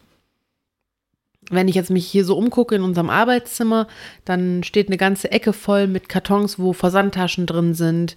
Wenn 1.50 1.68
ich 1.68 1.74
jetzt 1.74 1.90
mich 1.90 2.06
hier 2.06 2.24
so 2.24 2.36
umgucke 2.36 2.74
in 2.74 2.82
unserem 2.82 3.10
Arbeitszimmer, 3.10 3.86
dann 4.24 4.62
steht 4.62 4.88
eine 4.88 4.96
ganze 4.96 5.30
Ecke 5.30 5.52
voll 5.52 5.86
mit 5.86 6.08
Kartons, 6.08 6.58
wo 6.58 6.72
Versandtaschen 6.72 7.46
drin 7.46 7.74
sind. 7.74 8.16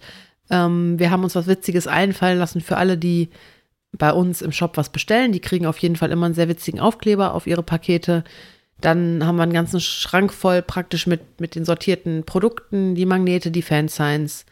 Ähm, 0.49 0.97
wir 0.97 1.11
haben 1.11 1.23
uns 1.23 1.35
was 1.35 1.47
Witziges 1.47 1.87
einfallen 1.87 2.39
lassen 2.39 2.61
für 2.61 2.77
alle, 2.77 2.97
die 2.97 3.29
bei 3.91 4.11
uns 4.11 4.41
im 4.41 4.51
Shop 4.51 4.77
was 4.77 4.89
bestellen. 4.89 5.31
Die 5.31 5.41
kriegen 5.41 5.65
auf 5.65 5.77
jeden 5.79 5.95
Fall 5.95 6.11
immer 6.11 6.25
einen 6.25 6.35
sehr 6.35 6.49
witzigen 6.49 6.79
Aufkleber 6.79 7.33
auf 7.33 7.47
ihre 7.47 7.63
Pakete. 7.63 8.23
Dann 8.81 9.25
haben 9.25 9.37
wir 9.37 9.43
einen 9.43 9.53
ganzen 9.53 9.79
Schrank 9.79 10.31
voll 10.31 10.61
praktisch 10.61 11.07
mit, 11.07 11.39
mit 11.41 11.55
den 11.55 11.65
sortierten 11.65 12.23
Produkten, 12.23 12.95
die 12.95 13.05
Magnete, 13.05 13.49
die 13.49 13.61
Fansigns, 13.63 14.45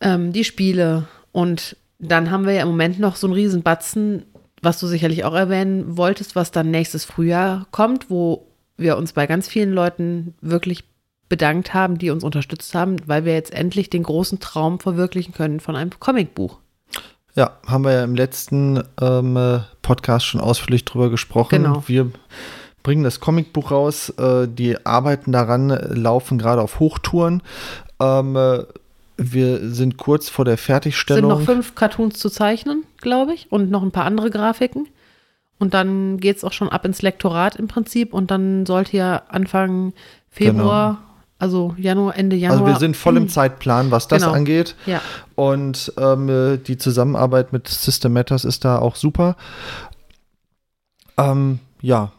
ähm, 0.00 0.32
die 0.32 0.44
Spiele. 0.44 1.08
Und 1.32 1.76
dann 1.98 2.30
haben 2.30 2.46
wir 2.46 2.52
ja 2.54 2.62
im 2.62 2.68
Moment 2.68 3.00
noch 3.00 3.16
so 3.16 3.26
einen 3.26 3.34
riesen 3.34 3.62
Batzen, 3.62 4.24
was 4.62 4.78
du 4.78 4.86
sicherlich 4.86 5.24
auch 5.24 5.34
erwähnen 5.34 5.96
wolltest, 5.96 6.36
was 6.36 6.50
dann 6.50 6.70
nächstes 6.70 7.04
Frühjahr 7.04 7.66
kommt, 7.70 8.10
wo 8.10 8.46
wir 8.76 8.96
uns 8.96 9.12
bei 9.12 9.26
ganz 9.26 9.48
vielen 9.48 9.72
Leuten 9.72 10.34
wirklich 10.40 10.84
bedankt 11.28 11.74
haben, 11.74 11.98
die 11.98 12.10
uns 12.10 12.24
unterstützt 12.24 12.74
haben, 12.74 12.96
weil 13.06 13.24
wir 13.24 13.34
jetzt 13.34 13.52
endlich 13.52 13.90
den 13.90 14.04
großen 14.04 14.40
Traum 14.40 14.80
verwirklichen 14.80 15.34
können 15.34 15.60
von 15.60 15.76
einem 15.76 15.90
Comicbuch. 15.98 16.58
Ja, 17.34 17.58
haben 17.66 17.84
wir 17.84 17.92
ja 17.92 18.04
im 18.04 18.14
letzten 18.14 18.82
ähm, 19.00 19.62
Podcast 19.82 20.26
schon 20.26 20.40
ausführlich 20.40 20.84
drüber 20.84 21.10
gesprochen. 21.10 21.62
Genau. 21.62 21.84
Wir 21.86 22.10
bringen 22.82 23.04
das 23.04 23.20
Comicbuch 23.20 23.70
raus. 23.70 24.10
Äh, 24.10 24.48
die 24.48 24.84
Arbeiten 24.86 25.32
daran 25.32 25.68
laufen 25.68 26.38
gerade 26.38 26.62
auf 26.62 26.80
Hochtouren. 26.80 27.42
Ähm, 28.00 28.36
äh, 28.36 28.64
wir 29.16 29.70
sind 29.72 29.96
kurz 29.96 30.28
vor 30.28 30.44
der 30.44 30.54
Es 30.54 30.60
sind 30.60 30.66
Fertigstellung. 30.66 31.28
noch 31.30 31.40
fünf 31.42 31.74
Cartoons 31.74 32.18
zu 32.18 32.30
zeichnen, 32.30 32.84
glaube 33.00 33.34
ich, 33.34 33.50
und 33.50 33.70
noch 33.70 33.82
ein 33.82 33.90
paar 33.90 34.04
andere 34.04 34.30
Grafiken. 34.30 34.86
Und 35.58 35.74
dann 35.74 36.18
geht 36.18 36.36
es 36.36 36.44
auch 36.44 36.52
schon 36.52 36.68
ab 36.68 36.84
ins 36.84 37.02
Lektorat 37.02 37.56
im 37.56 37.66
Prinzip. 37.66 38.14
Und 38.14 38.30
dann 38.30 38.64
sollte 38.64 38.96
ja 38.96 39.22
Anfang 39.28 39.92
Februar, 40.30 40.98
also 41.40 41.74
Januar, 41.76 42.16
Ende 42.16 42.36
Januar. 42.36 42.60
also 42.60 42.72
wir 42.72 42.78
sind 42.78 42.96
voll 42.96 43.16
im 43.16 43.28
Zeitplan, 43.28 43.90
was 43.90 44.06
das 44.06 44.22
Genau. 44.22 44.34
angeht. 44.34 44.76
Ja, 44.86 45.00
Und 45.34 45.92
ähm, 45.98 46.28
äh, 46.28 46.56
die 46.58 46.76
Zusammenarbeit 46.78 47.52
mit 47.52 47.66
System 47.66 48.12
Matters 48.12 48.44
ist 48.44 48.64
da 48.64 48.78
auch 48.78 48.94
super. 48.94 49.34
Ähm, 51.16 51.58
ja, 51.80 52.12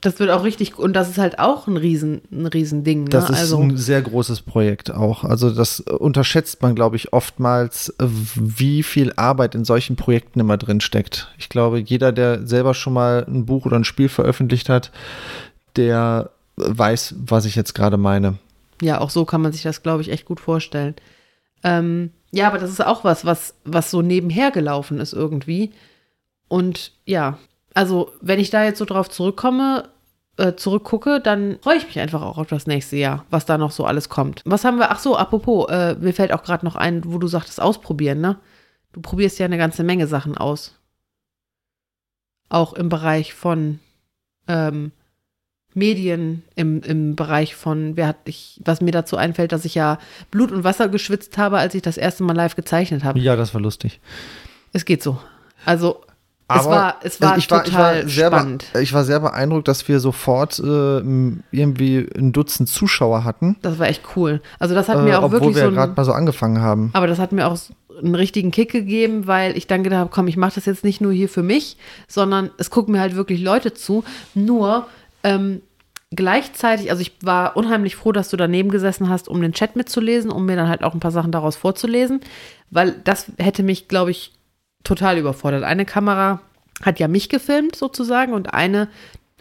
das 0.00 0.18
wird 0.18 0.30
auch 0.30 0.44
richtig, 0.44 0.78
und 0.78 0.94
das 0.94 1.10
ist 1.10 1.18
halt 1.18 1.38
auch 1.38 1.66
ein 1.66 1.76
Riesen, 1.76 2.22
ein 2.32 2.46
Riesending. 2.46 3.04
Ne? 3.04 3.10
das 3.10 3.28
ist 3.28 3.38
also, 3.38 3.60
ein 3.60 3.76
sehr 3.76 4.00
großes 4.00 4.42
Projekt 4.42 4.90
auch. 4.90 5.24
Also 5.24 5.50
das 5.50 5.80
äh, 5.80 5.92
unterschätzt 5.92 6.62
man, 6.62 6.74
glaube 6.74 6.96
ich, 6.96 7.12
oftmals, 7.12 7.90
äh, 7.98 8.06
wie 8.34 8.82
viel 8.82 9.12
Arbeit 9.16 9.54
in 9.54 9.64
solchen 9.64 9.96
Projekten 9.96 10.40
immer 10.40 10.56
drin 10.56 10.80
steckt. 10.80 11.28
Ich 11.38 11.48
glaube, 11.48 11.78
jeder, 11.80 12.12
der 12.12 12.46
selber 12.46 12.72
schon 12.74 12.94
mal 12.94 13.26
ein 13.28 13.44
Buch 13.44 13.66
oder 13.66 13.76
ein 13.76 13.84
Spiel 13.84 14.08
veröffentlicht 14.08 14.68
hat, 14.68 14.90
der 15.76 16.30
weiß, 16.56 17.16
was 17.18 17.44
ich 17.44 17.54
jetzt 17.54 17.74
gerade 17.74 17.96
meine. 17.96 18.38
ja, 18.82 19.00
auch 19.00 19.10
so 19.10 19.24
kann 19.24 19.42
man 19.42 19.52
sich 19.52 19.62
das, 19.62 19.82
glaube 19.82 20.02
ich, 20.02 20.10
echt 20.10 20.24
gut 20.24 20.40
vorstellen. 20.40 20.94
Ähm, 21.62 22.10
ja, 22.32 22.46
aber 22.46 22.58
das 22.58 22.70
ist 22.70 22.84
auch 22.84 23.04
was, 23.04 23.24
was, 23.24 23.54
was 23.64 23.90
so 23.90 24.00
nebenher 24.02 24.50
gelaufen 24.50 24.98
ist 24.98 25.12
irgendwie. 25.12 25.72
Und 26.48 26.92
ja, 27.04 27.38
also 27.74 28.12
wenn 28.20 28.40
ich 28.40 28.50
da 28.50 28.64
jetzt 28.64 28.78
so 28.78 28.84
drauf 28.84 29.08
zurückkomme, 29.08 29.88
äh, 30.36 30.54
zurückgucke, 30.54 31.20
dann 31.20 31.58
freue 31.62 31.76
ich 31.76 31.86
mich 31.86 32.00
einfach 32.00 32.22
auch 32.22 32.38
auf 32.38 32.48
das 32.48 32.66
nächste 32.66 32.96
Jahr, 32.96 33.24
was 33.30 33.46
da 33.46 33.58
noch 33.58 33.70
so 33.70 33.84
alles 33.84 34.08
kommt. 34.08 34.42
Was 34.44 34.64
haben 34.64 34.78
wir? 34.78 34.90
Ach 34.90 34.98
so, 34.98 35.16
apropos, 35.16 35.68
äh, 35.70 35.94
mir 35.96 36.14
fällt 36.14 36.32
auch 36.32 36.42
gerade 36.42 36.64
noch 36.64 36.76
ein, 36.76 37.02
wo 37.04 37.18
du 37.18 37.26
sagtest, 37.26 37.60
ausprobieren, 37.60 38.20
ne? 38.20 38.38
Du 38.92 39.00
probierst 39.00 39.38
ja 39.38 39.46
eine 39.46 39.58
ganze 39.58 39.84
Menge 39.84 40.06
Sachen 40.06 40.36
aus. 40.36 40.80
Auch 42.48 42.72
im 42.72 42.88
Bereich 42.88 43.34
von 43.34 43.78
ähm, 44.48 44.90
Medien, 45.74 46.42
im, 46.56 46.82
im 46.82 47.14
Bereich 47.14 47.54
von, 47.54 47.96
wer 47.96 48.08
hat 48.08 48.16
ich, 48.24 48.60
was 48.64 48.80
mir 48.80 48.90
dazu 48.90 49.16
einfällt, 49.16 49.52
dass 49.52 49.64
ich 49.64 49.76
ja 49.76 49.98
Blut 50.32 50.50
und 50.50 50.64
Wasser 50.64 50.88
geschwitzt 50.88 51.38
habe, 51.38 51.58
als 51.58 51.74
ich 51.76 51.82
das 51.82 51.96
erste 51.96 52.24
Mal 52.24 52.34
live 52.34 52.56
gezeichnet 52.56 53.04
habe. 53.04 53.20
Ja, 53.20 53.36
das 53.36 53.54
war 53.54 53.60
lustig. 53.60 54.00
Es 54.72 54.84
geht 54.84 55.02
so. 55.02 55.20
Also 55.64 56.02
es 56.52 56.66
Aber 56.66 56.70
war, 56.70 56.94
es 57.02 57.20
war 57.20 57.38
ich 57.38 57.50
war, 57.50 57.64
total 57.64 57.96
ich 57.96 58.02
war 58.04 58.08
sehr 58.10 58.26
spannend. 58.28 58.64
Ich 58.80 58.92
war 58.92 59.04
sehr 59.04 59.20
beeindruckt, 59.20 59.68
dass 59.68 59.86
wir 59.88 60.00
sofort 60.00 60.58
äh, 60.58 60.98
irgendwie 61.52 62.08
ein 62.16 62.32
Dutzend 62.32 62.68
Zuschauer 62.68 63.24
hatten. 63.24 63.56
Das 63.62 63.78
war 63.78 63.88
echt 63.88 64.02
cool. 64.16 64.40
Also 64.58 64.74
das 64.74 64.88
hat 64.88 64.98
Äh, 64.98 65.02
mir 65.02 65.18
auch 65.18 65.24
obwohl 65.24 65.40
wirklich 65.40 65.56
wir 65.56 65.64
so 65.66 65.70
gerade 65.72 65.92
mal 65.96 66.04
so 66.04 66.12
angefangen 66.12 66.60
haben. 66.60 66.90
aber 66.92 67.06
das 67.06 67.18
hat 67.18 67.32
mir 67.32 67.46
auch 67.46 67.56
einen 68.02 68.14
richtigen 68.14 68.50
Kick 68.50 68.70
gegeben, 68.72 69.26
weil 69.26 69.56
ich 69.56 69.66
dann 69.66 69.82
gedacht 69.84 70.00
habe, 70.00 70.10
komm, 70.10 70.26
ich 70.28 70.36
mache 70.36 70.54
das 70.54 70.64
jetzt 70.64 70.84
nicht 70.84 71.00
nur 71.00 71.12
hier 71.12 71.28
für 71.28 71.42
mich, 71.42 71.76
sondern 72.08 72.50
es 72.58 72.70
gucken 72.70 72.92
mir 72.92 73.00
halt 73.00 73.14
wirklich 73.14 73.40
Leute 73.42 73.74
zu. 73.74 74.04
Nur 74.34 74.86
ähm, 75.22 75.60
gleichzeitig, 76.14 76.90
also 76.90 77.02
ich 77.02 77.12
war 77.22 77.56
unheimlich 77.56 77.96
froh, 77.96 78.12
dass 78.12 78.30
du 78.30 78.36
daneben 78.36 78.70
gesessen 78.70 79.08
hast, 79.08 79.28
um 79.28 79.40
den 79.40 79.52
Chat 79.52 79.76
mitzulesen, 79.76 80.30
um 80.30 80.46
mir 80.46 80.56
dann 80.56 80.68
halt 80.68 80.82
auch 80.82 80.94
ein 80.94 81.00
paar 81.00 81.10
Sachen 81.12 81.30
daraus 81.32 81.56
vorzulesen, 81.56 82.20
weil 82.70 82.94
das 83.04 83.26
hätte 83.38 83.62
mich, 83.62 83.88
glaube 83.88 84.10
ich, 84.10 84.32
total 84.84 85.18
überfordert. 85.18 85.64
Eine 85.64 85.84
Kamera 85.84 86.40
hat 86.82 86.98
ja 86.98 87.08
mich 87.08 87.28
gefilmt 87.28 87.76
sozusagen 87.76 88.32
und 88.32 88.54
eine 88.54 88.88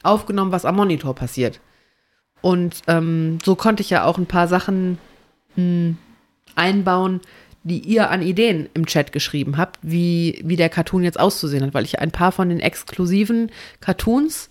aufgenommen, 0.04 0.52
was 0.52 0.65
am 0.65 0.75
Monitor 0.75 1.15
passiert. 1.15 1.60
Und 2.41 2.82
ähm, 2.88 3.39
so 3.43 3.56
konnte 3.56 3.82
ich 3.82 3.89
ja 3.89 4.06
auch 4.06 4.17
ein 4.17 4.25
paar 4.25 4.47
Sachen 4.47 4.97
mh, 5.56 5.95
einbauen, 6.56 7.21
die 7.63 7.80
ihr 7.80 8.10
an 8.10 8.21
Ideen 8.21 8.69
im 8.73 8.86
Chat 8.86 9.12
geschrieben 9.12 9.58
habt, 9.58 9.80
wie, 9.82 10.41
wie 10.43 10.56
der 10.56 10.69
Cartoon 10.69 11.04
jetzt 11.04 11.19
auszusehen 11.19 11.63
hat, 11.63 11.73
weil 11.73 11.84
ich 11.84 11.99
ein 11.99 12.12
paar 12.12 12.32
von 12.32 12.49
den 12.49 12.60
exklusiven 12.60 13.52
Cartoons, 13.82 14.49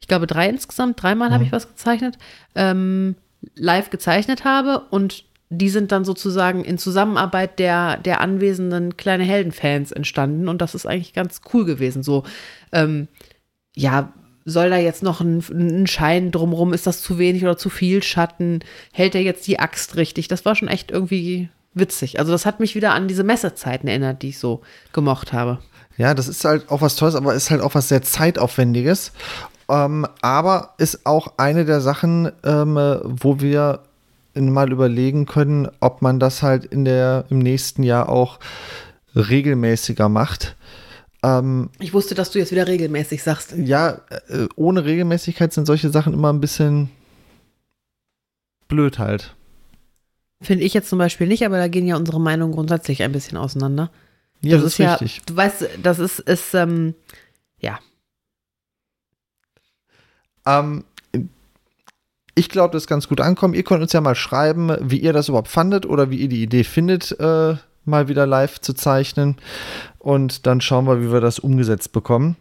ich 0.00 0.08
glaube 0.08 0.26
drei 0.26 0.48
insgesamt, 0.48 1.02
dreimal 1.02 1.32
habe 1.32 1.44
ich 1.44 1.52
was 1.52 1.68
gezeichnet, 1.68 2.18
ähm, 2.54 3.16
live 3.54 3.88
gezeichnet 3.88 4.44
habe 4.44 4.80
und 4.90 5.24
die 5.50 5.68
sind 5.68 5.92
dann 5.92 6.04
sozusagen 6.04 6.64
in 6.64 6.78
Zusammenarbeit 6.78 7.58
der, 7.58 7.98
der 7.98 8.20
anwesenden 8.20 8.96
kleine 8.96 9.24
Heldenfans 9.24 9.92
entstanden 9.92 10.48
und 10.48 10.60
das 10.60 10.74
ist 10.74 10.86
eigentlich 10.86 11.12
ganz 11.12 11.40
cool 11.52 11.64
gewesen. 11.64 12.02
So, 12.02 12.24
ähm, 12.72 13.08
ja, 13.74 14.12
soll 14.44 14.70
da 14.70 14.76
jetzt 14.76 15.02
noch 15.02 15.20
ein, 15.20 15.38
ein 15.50 15.86
Schein 15.86 16.30
drumrum? 16.30 16.72
Ist 16.72 16.86
das 16.86 17.02
zu 17.02 17.18
wenig 17.18 17.42
oder 17.42 17.56
zu 17.56 17.70
viel 17.70 18.02
Schatten? 18.02 18.60
Hält 18.92 19.14
er 19.14 19.22
jetzt 19.22 19.46
die 19.46 19.58
Axt 19.58 19.96
richtig? 19.96 20.28
Das 20.28 20.44
war 20.44 20.54
schon 20.54 20.68
echt 20.68 20.90
irgendwie 20.90 21.48
witzig. 21.72 22.18
Also 22.18 22.32
das 22.32 22.46
hat 22.46 22.60
mich 22.60 22.74
wieder 22.74 22.92
an 22.92 23.08
diese 23.08 23.24
Messezeiten 23.24 23.88
erinnert, 23.88 24.22
die 24.22 24.30
ich 24.30 24.38
so 24.38 24.62
gemocht 24.92 25.32
habe. 25.32 25.58
Ja, 25.96 26.14
das 26.14 26.28
ist 26.28 26.44
halt 26.44 26.70
auch 26.70 26.80
was 26.80 26.96
Tolles, 26.96 27.14
aber 27.14 27.34
ist 27.34 27.50
halt 27.50 27.60
auch 27.60 27.74
was 27.74 27.88
sehr 27.88 28.02
zeitaufwendiges. 28.02 29.12
Ähm, 29.68 30.06
aber 30.20 30.74
ist 30.78 31.06
auch 31.06 31.34
eine 31.38 31.64
der 31.64 31.80
Sachen, 31.80 32.30
ähm, 32.44 32.76
äh, 32.76 32.98
wo 33.02 33.40
wir 33.40 33.80
mal 34.34 34.72
überlegen 34.72 35.26
können, 35.26 35.68
ob 35.80 36.02
man 36.02 36.18
das 36.20 36.42
halt 36.42 36.64
in 36.64 36.84
der, 36.84 37.24
im 37.30 37.38
nächsten 37.38 37.82
Jahr 37.82 38.08
auch 38.08 38.38
regelmäßiger 39.14 40.08
macht. 40.08 40.56
Ähm, 41.22 41.70
Ich 41.78 41.92
wusste, 41.94 42.14
dass 42.14 42.30
du 42.30 42.38
jetzt 42.38 42.50
wieder 42.52 42.66
regelmäßig 42.66 43.22
sagst. 43.22 43.54
ja, 43.56 44.00
äh, 44.28 44.46
ohne 44.56 44.84
Regelmäßigkeit 44.84 45.52
sind 45.52 45.66
solche 45.66 45.90
Sachen 45.90 46.12
immer 46.12 46.32
ein 46.32 46.40
bisschen 46.40 46.90
blöd 48.68 48.98
halt. 48.98 49.34
Finde 50.42 50.64
ich 50.64 50.74
jetzt 50.74 50.90
zum 50.90 50.98
Beispiel 50.98 51.26
nicht, 51.26 51.46
aber 51.46 51.56
da 51.58 51.68
gehen 51.68 51.86
ja 51.86 51.96
unsere 51.96 52.20
Meinungen 52.20 52.52
grundsätzlich 52.52 53.02
ein 53.02 53.12
bisschen 53.12 53.38
auseinander. 53.38 53.90
Ja, 54.42 54.56
das, 54.56 54.66
ist 54.66 54.78
ja, 54.78 54.94
richtig. 54.94 55.22
du 55.24 55.36
weißt, 55.36 55.68
das 55.82 55.98
ist, 55.98 56.18
ist 56.18 56.54
ähm, 56.54 56.94
ja, 57.60 57.78
Ähm, 60.46 60.84
ich 62.34 62.48
glaube, 62.48 62.72
das 62.72 62.84
ist 62.84 62.88
ganz 62.88 63.08
gut 63.08 63.20
ankommen. 63.20 63.54
Ihr 63.54 63.62
könnt 63.62 63.82
uns 63.82 63.92
ja 63.92 64.00
mal 64.00 64.14
schreiben, 64.14 64.76
wie 64.80 64.98
ihr 64.98 65.12
das 65.12 65.28
überhaupt 65.28 65.48
fandet 65.48 65.86
oder 65.86 66.10
wie 66.10 66.16
ihr 66.16 66.28
die 66.28 66.42
Idee 66.42 66.64
findet, 66.64 67.18
äh, 67.20 67.56
mal 67.84 68.08
wieder 68.08 68.26
live 68.26 68.60
zu 68.60 68.74
zeichnen. 68.74 69.36
Und 69.98 70.46
dann 70.46 70.60
schauen 70.60 70.86
wir, 70.86 71.00
wie 71.00 71.12
wir 71.12 71.20
das 71.20 71.38
umgesetzt 71.38 71.92
bekommen. 71.92 72.36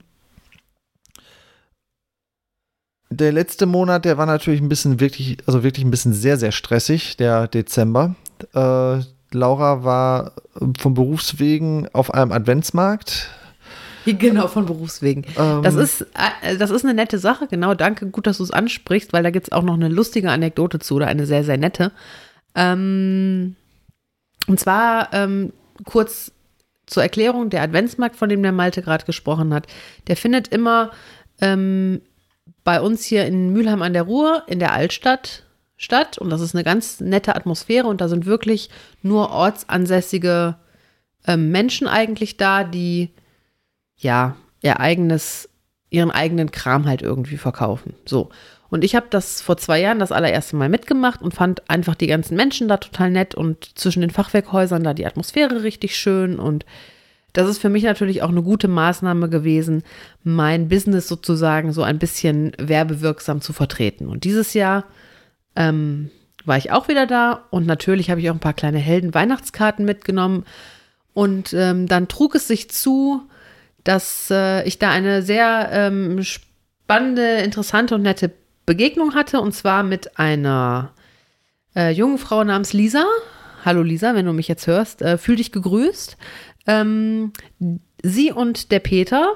Der 3.10 3.32
letzte 3.32 3.67
Monat, 3.67 4.06
der 4.06 4.17
war 4.17 4.25
natürlich 4.25 4.62
ein 4.62 4.69
bisschen 4.69 4.99
wirklich, 4.99 5.38
also 5.45 5.63
wirklich 5.63 5.86
ein 5.86 5.91
bisschen 5.91 6.13
sehr, 6.13 6.38
sehr 6.38 6.51
stressig, 6.51 7.15
der 7.17 7.47
Dezember. 7.47 8.15
Äh, 8.56 9.01
Laura 9.32 9.84
war 9.84 10.34
von 10.79 10.93
Berufswegen 10.93 11.88
auf 11.93 12.13
einem 12.13 12.32
Adventsmarkt. 12.32 13.29
genau, 14.20 14.48
von 14.48 14.66
Berufswegen. 14.66 15.26
Ähm, 15.38 15.63
Das 15.63 15.76
ist, 15.76 16.02
äh, 16.02 16.58
das 16.58 16.70
ist 16.70 16.84
eine 16.84 16.94
nette 16.94 17.20
Sache, 17.20 17.48
genau. 17.48 17.74
Danke, 17.74 18.08
gut, 18.08 18.28
dass 18.28 18.38
du 18.38 18.44
es 18.44 18.52
ansprichst, 18.52 19.13
weil 19.13 19.24
da 19.24 19.30
gibt 19.30 19.48
es 19.48 19.52
auch 19.52 19.63
noch 19.63 19.74
eine 19.74 19.89
lustige 19.89 20.32
Anekdote 20.32 20.80
zu 20.80 20.96
oder 20.96 21.08
eine 21.08 21.26
sehr, 21.26 21.44
sehr 21.44 21.58
nette. 21.58 21.92
Ähm, 22.56 23.56
und 24.48 24.60
zwar 24.60 25.13
ähm, 25.13 25.54
kurz 25.86 26.32
zur 26.86 27.04
Erklärung, 27.04 27.50
der 27.50 27.62
Adventsmarkt, 27.62 28.16
von 28.16 28.30
dem 28.30 28.44
der 28.44 28.52
Malte 28.52 28.82
gerade 28.82 29.06
gesprochen 29.06 29.54
hat, 29.54 29.68
der 30.08 30.18
findet 30.18 30.50
immer 30.50 30.92
ähm, 31.42 32.02
bei 32.63 32.82
uns 32.82 33.04
hier 33.04 33.26
in 33.26 33.52
Mülheim 33.52 33.82
an 33.82 33.94
der 33.94 34.04
Ruhr 34.04 34.44
in 34.48 34.60
der 34.60 34.74
Altstadt 34.74 35.44
statt 35.78 36.18
und 36.18 36.30
das 36.30 36.42
ist 36.42 36.56
eine 36.56 36.63
ganz 36.63 37.00
nette 37.00 37.36
Atmosphäre 37.36 37.88
und 37.88 38.02
da 38.02 38.08
sind 38.08 38.26
wirklich 38.26 38.70
nur 39.02 39.32
ortsansässige 39.32 40.56
äh, 41.26 41.38
Menschen 41.38 41.88
eigentlich 41.88 42.38
da, 42.38 42.63
die 42.63 43.10
ja 44.04 44.36
ihr 44.62 44.80
eigenes, 44.80 45.50
ihren 45.89 46.12
eigenen 46.12 46.52
Kram 46.52 46.86
halt 46.86 47.02
irgendwie 47.02 47.38
verkaufen. 47.38 47.96
So. 48.06 48.30
Und 48.70 48.84
ich 48.84 48.96
habe 48.96 49.06
das 49.10 49.42
vor 49.42 49.58
zwei 49.58 49.80
Jahren 49.82 50.00
das 50.00 50.12
allererste 50.12 50.56
Mal 50.56 50.70
mitgemacht 50.70 51.22
und 51.22 51.34
fand 51.34 51.70
einfach 51.70 51.96
die 51.96 52.08
ganzen 52.08 52.36
Menschen 52.36 52.68
da 52.68 52.78
total 52.78 53.12
nett 53.12 53.36
und 53.36 53.78
zwischen 53.78 54.02
den 54.02 54.10
Fachwerkhäusern 54.10 54.84
da 54.84 54.94
die 54.94 55.06
Atmosphäre 55.06 55.63
richtig 55.63 55.96
schön 55.96 56.39
und 56.39 56.66
das 57.34 57.50
ist 57.50 57.58
für 57.58 57.70
mich 57.70 57.84
natürlich 57.84 58.22
auch 58.22 58.30
eine 58.30 58.44
gute 58.44 58.68
Maßnahme 58.68 59.28
gewesen, 59.28 59.84
mein 60.24 60.70
Business 60.70 61.08
sozusagen 61.08 61.74
so 61.74 61.82
ein 61.82 61.98
bisschen 61.98 62.54
werbewirksam 62.60 63.42
zu 63.42 63.54
vertreten. 63.54 64.08
Und 64.08 64.24
dieses 64.24 64.54
Jahr 64.54 64.86
ähm, 65.56 66.12
war 66.46 66.58
ich 66.58 66.72
auch 66.72 66.88
wieder 66.88 67.08
da 67.08 67.46
und 67.50 67.66
natürlich 67.66 68.12
habe 68.12 68.22
ich 68.22 68.30
auch 68.30 68.36
ein 68.36 68.39
paar 68.39 68.54
kleine 68.54 68.78
Helden-Weihnachtskarten 68.78 69.84
mitgenommen. 69.84 70.46
Und 71.13 71.54
ähm, 71.54 71.88
dann 71.88 72.08
trug 72.08 72.36
es 72.36 72.48
sich 72.48 72.70
zu, 72.70 73.22
dass 73.84 74.30
äh, 74.32 74.63
ich 74.67 74.80
da 74.80 74.89
eine 74.89 75.22
sehr 75.22 75.69
ähm, 75.72 76.24
spannende, 76.24 77.38
interessante 77.38 77.96
und 77.96 78.02
nette 78.02 78.32
Begegnung 78.65 79.15
hatte. 79.15 79.41
Und 79.41 79.54
zwar 79.54 79.84
mit 79.84 80.17
einer 80.17 80.93
äh, 81.76 81.91
jungen 81.91 82.17
Frau 82.17 82.43
namens 82.43 82.74
Lisa. 82.74 83.06
Hallo 83.65 83.82
Lisa, 83.82 84.15
wenn 84.15 84.26
du 84.26 84.34
mich 84.34 84.48
jetzt 84.48 84.67
hörst, 84.67 85.02
äh, 85.02 85.17
fühl 85.17 85.38
dich 85.38 85.52
gegrüßt. 85.52 86.17
Ähm, 86.67 87.34
sie 88.02 88.32
und 88.32 88.72
der 88.72 88.80
Peter, 88.80 89.36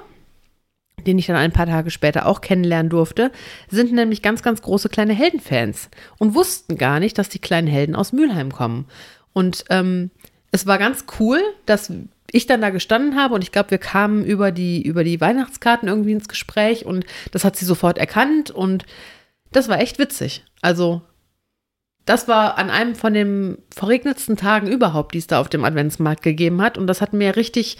den 1.06 1.20
ich 1.20 1.28
dann 1.28 1.36
ein 1.36 1.52
paar 1.52 1.66
Tage 1.66 1.92
später 1.92 2.26
auch 2.26 2.42
kennenlernen 2.42 2.90
durfte, 2.90 3.32
sind 3.70 3.94
nämlich 3.94 4.22
ganz, 4.22 4.44
ganz 4.44 4.62
große 4.62 4.90
kleine 4.90 5.14
Heldenfans 5.14 5.90
und 6.18 6.36
wussten 6.36 6.78
gar 6.78 7.00
nicht, 7.00 7.18
dass 7.18 7.30
die 7.30 7.40
kleinen 7.40 7.68
Helden 7.68 7.96
aus 7.96 8.14
Mülheim 8.14 8.52
kommen. 8.52 8.86
Und 9.34 9.66
ähm, 9.70 10.12
es 10.52 10.66
war 10.66 10.78
ganz 10.78 11.06
cool, 11.20 11.42
dass 11.66 11.92
ich 12.32 12.46
dann 12.46 12.62
da 12.62 12.70
gestanden 12.70 13.16
habe 13.16 13.36
und 13.36 13.44
ich 13.44 13.52
glaube, 13.52 13.72
wir 13.72 13.78
kamen 13.78 14.26
über 14.26 14.52
die, 14.52 14.82
über 14.82 15.04
die 15.04 15.22
Weihnachtskarten 15.22 15.88
irgendwie 15.88 16.12
ins 16.12 16.28
Gespräch 16.28 16.86
und 16.86 17.06
das 17.32 17.44
hat 17.44 17.56
sie 17.56 17.66
sofort 17.66 17.98
erkannt 17.98 18.52
und 18.52 18.86
das 19.52 19.70
war 19.70 19.80
echt 19.80 20.00
witzig. 20.00 20.44
Also 20.62 21.02
das 22.08 22.28
war 22.30 22.58
an 22.58 22.70
einem 22.70 22.96
von 22.96 23.14
den 23.14 23.58
verregnetsten 23.76 24.38
Tagen 24.38 24.68
überhaupt, 24.68 25.14
die 25.14 25.18
es 25.18 25.28
da 25.28 25.42
auf 25.42 25.50
dem 25.50 25.66
Adventsmarkt 25.66 26.24
gegeben 26.24 26.62
hat. 26.62 26.78
Und 26.78 26.88
das 26.88 27.02
hat 27.02 27.12
mir 27.12 27.36
richtig, 27.36 27.78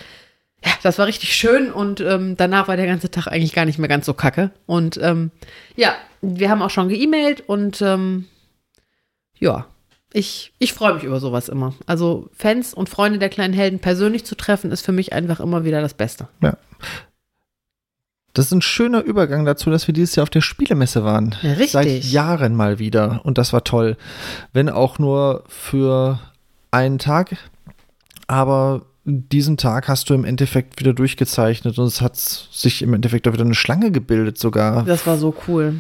ja, 0.64 0.72
das 0.84 1.00
war 1.00 1.08
richtig 1.08 1.34
schön. 1.34 1.72
Und 1.72 2.02
ähm, 2.02 2.36
danach 2.36 2.68
war 2.68 2.76
der 2.76 2.88
ganze 2.88 3.10
Tag 3.10 3.28
eigentlich 3.28 3.54
gar 3.54 3.64
nicht 3.64 3.80
mehr 3.80 3.88
ganz 3.88 4.06
so 4.06 4.14
kacke. 4.14 4.52
Und 4.66 5.00
ähm, 5.02 5.32
ja, 5.78 5.96
wir 6.22 6.50
haben 6.50 6.62
auch 6.62 6.70
schon 6.70 6.90
geemailt 6.90 7.42
und 7.48 7.82
ähm, 7.82 8.26
ja, 9.40 9.66
ich, 10.18 10.52
ich 10.58 10.74
freue 10.74 10.96
mich 10.96 11.04
über 11.04 11.20
sowas 11.20 11.48
immer. 11.48 11.76
Also 11.86 12.30
Fans 12.34 12.74
und 12.74 12.90
Freunde 12.90 13.20
der 13.20 13.30
kleinen 13.30 13.54
Helden 13.54 13.78
persönlich 13.78 14.26
zu 14.26 14.36
treffen, 14.36 14.72
ist 14.72 14.84
für 14.84 14.92
mich 14.92 15.14
einfach 15.14 15.40
immer 15.40 15.64
wieder 15.64 15.80
das 15.80 15.94
Beste. 15.94 16.28
Ja. 16.42 16.58
Das 18.34 18.48
ist 18.48 18.52
ein 18.52 18.62
schöner 18.64 19.04
Übergang 19.04 19.46
dazu, 19.46 19.70
dass 19.70 19.88
wir 19.88 19.94
dieses 19.94 20.16
Jahr 20.16 20.24
auf 20.24 20.32
der 20.32 20.42
Spielemesse 20.42 21.04
waren. 21.04 21.36
Ja, 21.44 21.54
richtig. 21.54 21.72
Seit 21.72 22.04
Jahren 22.04 22.56
mal 22.56 22.80
wieder. 22.80 23.22
Und 23.26 23.38
das 23.38 23.54
war 23.54 23.64
toll. 23.64 23.96
Wenn 24.54 24.70
auch 24.70 24.98
nur 24.98 25.44
für 25.48 26.20
einen 26.72 26.98
Tag. 26.98 27.38
Aber 28.26 28.88
diesen 29.06 29.56
Tag 29.58 29.88
hast 29.88 30.10
du 30.10 30.16
im 30.16 30.26
Endeffekt 30.26 30.80
wieder 30.80 30.94
durchgezeichnet 30.94 31.78
und 31.78 31.86
es 31.86 32.02
hat 32.02 32.18
sich 32.18 32.82
im 32.82 32.94
Endeffekt 32.94 33.28
auch 33.28 33.34
wieder 33.34 33.46
eine 33.46 33.56
Schlange 33.56 33.92
gebildet 33.92 34.38
sogar. 34.40 34.84
Das 34.84 35.06
war 35.06 35.18
so 35.18 35.36
cool. 35.48 35.76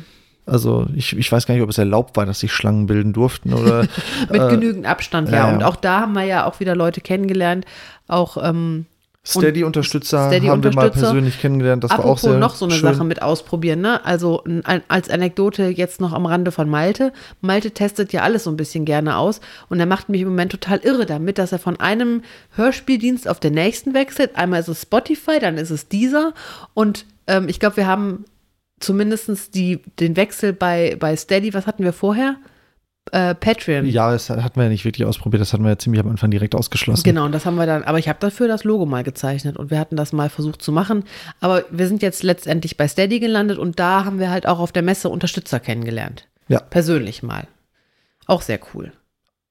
Also 0.48 0.88
ich, 0.96 1.16
ich 1.16 1.32
weiß 1.32 1.46
gar 1.46 1.54
nicht, 1.54 1.64
ob 1.64 1.70
es 1.70 1.78
erlaubt 1.78 2.16
war, 2.18 2.26
dass 2.26 2.40
sich 2.40 2.52
Schlangen 2.54 2.88
bilden 2.88 3.14
durften 3.14 3.54
oder. 3.54 3.82
Mit 4.32 4.42
äh, 4.42 4.48
genügend 4.50 4.86
Abstand, 4.86 5.30
ja. 5.30 5.50
ja. 5.50 5.54
Und 5.54 5.64
auch 5.64 5.76
da 5.76 6.00
haben 6.02 6.14
wir 6.14 6.24
ja 6.24 6.46
auch 6.46 6.60
wieder 6.60 6.76
Leute 6.76 7.02
kennengelernt. 7.02 7.66
Auch 8.08 8.38
ähm, 8.42 8.86
Steady-Unterstützer 9.26 10.28
Steady 10.28 10.48
haben 10.48 10.64
wir 10.64 10.74
mal 10.74 10.90
persönlich 10.90 11.42
kennengelernt. 11.42 11.84
Das 11.84 11.92
war 11.92 12.00
auch 12.00 12.04
Apropos 12.04 12.22
sehr 12.22 12.38
noch 12.38 12.56
so 12.56 12.66
eine 12.66 12.76
schön. 12.76 12.94
Sache 12.94 13.04
mit 13.04 13.22
ausprobieren, 13.22 13.82
ne? 13.82 14.06
Also 14.06 14.44
ein- 14.46 14.84
als 14.88 15.10
Anekdote 15.10 15.66
jetzt 15.68 16.00
noch 16.00 16.14
am 16.14 16.26
Rande 16.26 16.52
von 16.52 16.70
Malte. 16.70 17.12
Malte 17.42 17.72
testet 17.72 18.14
ja 18.14 18.22
alles 18.22 18.46
so 18.46 18.50
ein 18.50 18.56
bisschen 18.58 18.86
gerne 18.86 19.18
aus 19.18 19.42
und 19.68 19.82
er 19.82 19.86
macht 19.86 20.08
mich 20.08 20.22
im 20.22 20.30
Moment 20.30 20.54
total 20.54 20.80
irre 20.80 21.06
damit, 21.06 21.38
dass 21.40 21.52
er 21.52 21.60
von 21.60 21.78
einem 21.80 22.22
Hörspieldienst 22.56 23.28
auf 23.28 23.42
den 23.42 23.54
nächsten 23.54 23.94
wechselt. 23.94 24.38
Einmal 24.38 24.62
ist 24.62 24.70
es 24.70 24.84
Spotify, 24.84 25.40
dann 25.42 25.58
ist 25.58 25.72
es 25.72 25.90
dieser 25.90 26.34
und 26.74 27.06
ähm, 27.28 27.50
ich 27.50 27.60
glaube, 27.60 27.76
wir 27.78 27.88
haben 27.88 28.24
zumindest 28.80 29.56
die, 29.56 29.82
den 30.00 30.16
Wechsel 30.16 30.54
bei, 30.54 30.96
bei 31.00 31.16
Steady, 31.16 31.54
was 31.54 31.68
hatten 31.68 31.84
wir 31.84 31.94
vorher? 31.94 32.38
Äh, 33.12 33.36
Patreon. 33.36 33.86
Ja, 33.86 34.12
das 34.12 34.30
hatten 34.30 34.58
wir 34.58 34.64
ja 34.64 34.70
nicht 34.70 34.86
wirklich 34.86 35.06
ausprobiert. 35.06 35.40
Das 35.42 35.54
hatten 35.54 35.64
wir 35.64 35.70
ja 35.70 35.78
ziemlich 35.78 36.02
am 36.02 36.10
Anfang 36.10 36.30
direkt 36.30 36.56
ausgeschlossen. 36.56 37.04
Genau, 37.04 37.26
und 37.26 37.32
das 37.32 37.46
haben 37.46 37.56
wir 37.56 37.66
dann, 37.66 37.84
aber 37.84 38.00
ich 38.00 38.10
habe 38.10 38.20
dafür 38.20 38.48
das 38.48 38.64
Logo 38.64 38.86
mal 38.86 39.04
gezeichnet 39.04 39.58
und 39.58 39.72
wir 39.72 39.80
hatten 39.80 39.96
das 39.96 40.12
mal 40.12 40.30
versucht 40.30 40.62
zu 40.62 40.72
machen. 40.72 41.06
Aber 41.40 41.64
wir 41.72 41.88
sind 41.88 42.02
jetzt 42.02 42.24
letztendlich 42.24 42.76
bei 42.76 42.88
Steady 42.88 43.20
gelandet 43.20 43.58
und 43.60 43.80
da 43.80 44.04
haben 44.04 44.20
wir 44.20 44.30
halt 44.30 44.46
auch 44.46 44.60
auf 44.60 44.72
der 44.72 44.84
Messe 44.84 45.10
Unterstützer 45.10 45.60
kennengelernt. 45.60 46.28
Ja. 46.50 46.60
Persönlich 46.60 47.24
mal. 47.24 47.48
Auch 48.26 48.42
sehr 48.42 48.60
cool. 48.74 48.92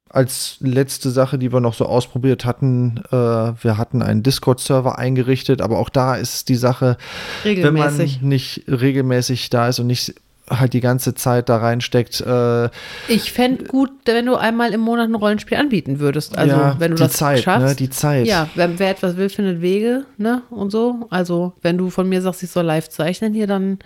Als 0.09 0.57
letzte 0.61 1.11
Sache, 1.11 1.37
die 1.37 1.53
wir 1.53 1.61
noch 1.61 1.75
so 1.75 1.85
ausprobiert 1.87 2.45
hatten, 2.45 3.03
äh, 3.11 3.14
wir 3.14 3.77
hatten 3.77 4.03
einen 4.03 4.23
Discord-Server 4.23 4.99
eingerichtet, 4.99 5.61
aber 5.61 5.79
auch 5.79 5.88
da 5.88 6.14
ist 6.14 6.49
die 6.49 6.55
Sache, 6.55 6.97
Regelmäßig. 7.45 8.14
wenn 8.14 8.21
man 8.23 8.29
nicht 8.29 8.64
regelmäßig 8.69 9.51
da 9.51 9.69
ist 9.69 9.81
und 9.81 9.88
nicht 9.88 10.14
halt 10.49 10.73
die 10.73 10.81
ganze 10.81 11.14
Zeit 11.14 11.49
da 11.49 11.57
reinsteckt, 11.57 12.21
äh, 12.21 12.69
Ich 13.09 13.33
fände 13.33 13.64
gut, 13.64 13.90
wenn 14.05 14.27
du 14.27 14.37
einmal 14.37 14.73
im 14.73 14.81
Monat 14.81 15.09
ein 15.09 15.14
Rollenspiel 15.14 15.59
anbieten 15.59 15.99
würdest. 15.99 16.38
Also, 16.38 16.55
ja, 16.55 16.77
wenn 16.79 16.92
du 16.92 16.97
die 16.97 17.03
das 17.03 17.14
Zeit, 17.14 17.40
schaffst. 17.42 17.66
ne, 17.66 17.75
die 17.75 17.90
Zeit. 17.90 18.27
ja, 18.27 18.49
wer, 18.55 18.79
wer 18.79 18.90
etwas 18.90 19.16
will, 19.16 19.29
findet 19.29 19.61
Wege, 19.61 20.05
ne? 20.19 20.42
Und 20.51 20.71
so. 20.71 21.09
Also, 21.11 21.53
wenn 21.62 21.79
du 21.79 21.90
von 21.90 22.09
mir 22.09 22.23
sagst, 22.23 22.42
ich 22.42 22.51
soll 22.51 22.64
live 22.64 22.88
zeichnen 22.88 23.35
hier, 23.35 23.47
dann 23.49 23.79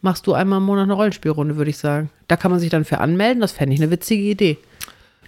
machst 0.00 0.26
du 0.26 0.32
einmal 0.32 0.58
im 0.58 0.64
Monat 0.64 0.84
eine 0.84 0.94
Rollenspielrunde, 0.94 1.56
würde 1.56 1.70
ich 1.70 1.78
sagen. 1.78 2.10
Da 2.28 2.36
kann 2.36 2.50
man 2.50 2.60
sich 2.60 2.70
dann 2.70 2.84
für 2.84 2.98
anmelden. 2.98 3.40
Das 3.40 3.52
fände 3.52 3.74
ich 3.74 3.80
eine 3.80 3.90
witzige 3.90 4.22
Idee. 4.22 4.56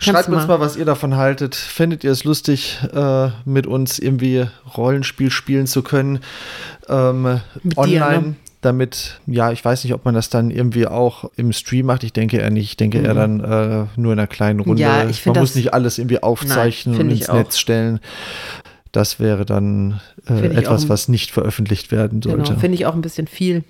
Schreibt 0.01 0.29
uns 0.29 0.47
mal, 0.47 0.61
was 0.61 0.77
ihr 0.77 0.85
davon 0.85 1.17
haltet. 1.17 1.55
Fändet 1.55 2.05
ihr 2.05 2.11
es 2.13 2.25
lustig, 2.25 2.79
äh, 2.95 3.29
mit 3.45 3.67
uns 3.67 3.99
irgendwie 3.99 4.47
Rollenspiel 4.77 5.31
spielen 5.31 5.67
zu 5.67 5.83
können? 5.83 6.21
Ähm, 6.89 7.41
Mit 7.63 7.73
dir, 7.77 7.79
online. 7.79 8.23
ne? 8.29 8.35
Damit, 8.61 9.21
ja, 9.27 9.53
ich 9.53 9.65
weiß 9.65 9.85
nicht, 9.85 9.95
ob 9.95 10.05
man 10.05 10.15
das 10.15 10.31
dann 10.31 10.51
irgendwie 10.51 10.89
auch 10.89 11.31
im 11.37 11.53
Stream 11.53 11.87
macht. 11.87 12.03
Ich 12.03 12.13
denke 12.13 12.39
eher 12.39 12.51
nicht. 12.51 12.71
Ich 12.71 12.77
denke 12.77 12.99
eher 12.99 13.15
dann 13.15 13.39
äh, 13.41 13.85
nur 13.95 14.13
in 14.13 14.19
einer 14.19 14.27
kleinen 14.27 14.59
Runde. 14.61 14.83
Mhm. 14.83 14.89
Ja, 14.89 15.09
ich 15.09 15.25
man 15.27 15.39
muss 15.39 15.51
das- 15.51 15.57
nicht 15.57 15.75
alles 15.75 15.99
irgendwie 15.99 16.23
aufzeichnen 16.23 16.97
Nein, 16.97 17.07
und 17.07 17.13
ins. 17.13 17.29
Netz 17.29 17.59
stellen. 17.59 18.01
Das 18.91 19.21
wäre 19.21 19.45
dann 19.45 20.01
äh, 20.29 20.47
etwas, 20.57 20.89
was 20.89 21.07
nicht 21.09 21.31
veröffentlicht 21.31 21.93
werden 21.93 22.21
sollte. 22.23 22.43
Genau, 22.45 22.59
finde 22.59 22.75
ich 22.75 22.87
auch 22.87 22.95
ein 22.95 23.01
bisschen 23.03 23.27
viel. 23.29 23.63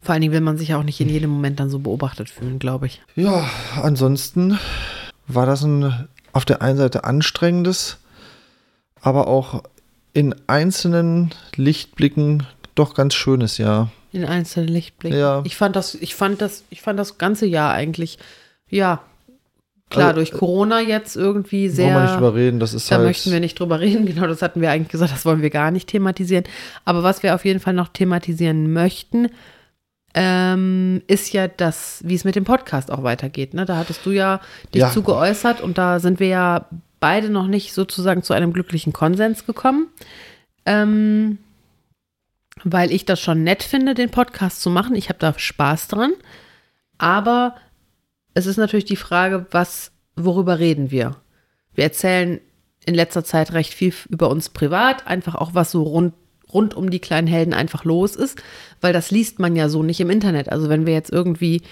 Vor 0.00 0.12
allen 0.12 0.20
Dingen 0.22 0.32
will 0.32 0.40
man 0.40 0.56
sich 0.58 0.68
ja 0.68 0.78
auch 0.78 0.82
nicht 0.84 1.00
in 1.00 1.08
jedem 1.08 1.30
Moment 1.30 1.58
dann 1.58 1.70
so 1.70 1.78
beobachtet 1.78 2.30
fühlen, 2.30 2.58
glaube 2.58 2.86
ich. 2.86 3.00
Ja, 3.16 3.48
ansonsten 3.82 4.58
war 5.26 5.46
das 5.46 5.62
ein 5.62 6.08
auf 6.32 6.44
der 6.44 6.62
einen 6.62 6.76
Seite 6.76 7.04
anstrengendes, 7.04 7.98
aber 9.00 9.26
auch 9.26 9.62
in 10.12 10.34
einzelnen 10.46 11.30
Lichtblicken 11.56 12.46
doch 12.74 12.94
ganz 12.94 13.14
schönes 13.14 13.58
Jahr. 13.58 13.90
In 14.12 14.24
einzelnen 14.24 14.68
Lichtblicken. 14.68 15.18
Ja. 15.18 15.42
Ich 15.44 15.56
fand 15.56 15.76
das, 15.76 15.94
ich 15.94 16.14
fand 16.14 16.40
das, 16.40 16.64
ich 16.70 16.82
fand 16.82 16.98
das 16.98 17.18
ganze 17.18 17.46
Jahr 17.46 17.72
eigentlich, 17.72 18.18
ja, 18.68 19.00
klar, 19.90 20.08
Also, 20.08 20.16
durch 20.16 20.32
Corona 20.32 20.80
jetzt 20.80 21.16
irgendwie 21.16 21.68
Wollen 21.76 21.88
wir 21.94 22.00
nicht 22.00 22.08
sehr. 22.10 22.16
drüber 22.18 22.34
reden, 22.34 22.60
das 22.60 22.74
ist 22.74 22.90
Da 22.90 22.96
halt. 22.96 23.06
möchten 23.06 23.30
wir 23.32 23.40
nicht 23.40 23.58
drüber 23.58 23.80
reden, 23.80 24.06
genau, 24.06 24.26
das 24.26 24.42
hatten 24.42 24.60
wir 24.60 24.70
eigentlich 24.70 24.88
gesagt, 24.90 25.12
das 25.12 25.24
wollen 25.24 25.42
wir 25.42 25.50
gar 25.50 25.70
nicht 25.70 25.88
thematisieren. 25.88 26.44
Aber 26.84 27.02
was 27.02 27.22
wir 27.22 27.34
auf 27.34 27.44
jeden 27.44 27.60
Fall 27.60 27.74
noch 27.74 27.88
thematisieren 27.88 28.72
möchten, 28.72 29.28
ähm, 30.18 31.02
ist 31.06 31.32
ja 31.34 31.46
das, 31.46 32.00
wie 32.04 32.14
es 32.14 32.24
mit 32.24 32.34
dem 32.36 32.44
Podcast 32.44 32.90
auch 32.90 33.02
weitergeht. 33.02 33.52
Ne? 33.54 33.66
Da 33.66 33.76
hattest 33.76 34.04
du 34.06 34.10
ja 34.10 34.40
dich 34.74 34.80
Ja. 34.80 34.90
zu 34.90 35.02
geäußert 35.02 35.60
und 35.60 35.76
da 35.78 36.00
sind 36.00 36.18
wir 36.20 36.28
ja 36.28 36.66
beide 37.00 37.28
noch 37.28 37.46
nicht 37.46 37.74
sozusagen 37.74 38.22
zu 38.22 38.32
einem 38.32 38.52
glücklichen 38.54 38.94
Konsens 38.94 39.44
gekommen. 39.44 39.88
Ähm, 40.64 41.38
weil 42.64 42.90
ich 42.90 43.04
das 43.04 43.20
schon 43.20 43.44
nett 43.44 43.62
finde, 43.62 43.92
den 43.94 44.10
Podcast 44.10 44.62
zu 44.62 44.70
machen. 44.70 44.96
Ich 44.96 45.10
habe 45.10 45.18
da 45.18 45.34
Spaß 45.38 45.88
dran. 45.88 46.12
Aber 46.96 47.54
es 48.32 48.46
ist 48.46 48.56
natürlich 48.56 48.86
die 48.86 48.96
Frage, 48.96 49.46
was, 49.50 49.92
worüber 50.16 50.58
reden 50.58 50.90
wir? 50.90 51.16
Wir 51.74 51.84
erzählen 51.84 52.40
in 52.86 52.94
letzter 52.94 53.22
Zeit 53.22 53.52
recht 53.52 53.74
viel 53.74 53.92
über 54.08 54.30
uns 54.30 54.48
privat, 54.48 55.06
einfach 55.06 55.34
auch 55.34 55.52
was 55.52 55.70
so 55.70 55.82
rund, 55.82 56.14
rund 56.56 56.74
um 56.74 56.90
die 56.90 56.98
kleinen 56.98 57.26
Helden 57.26 57.54
einfach 57.54 57.84
los 57.84 58.16
ist, 58.16 58.42
weil 58.80 58.92
das 58.92 59.10
liest 59.10 59.38
man 59.38 59.56
ja 59.56 59.68
so 59.68 59.82
nicht 59.82 60.00
im 60.00 60.10
Internet. 60.10 60.50
Also 60.50 60.68
wenn 60.68 60.86
wir 60.86 60.92
jetzt 60.92 61.12
irgendwie, 61.12 61.62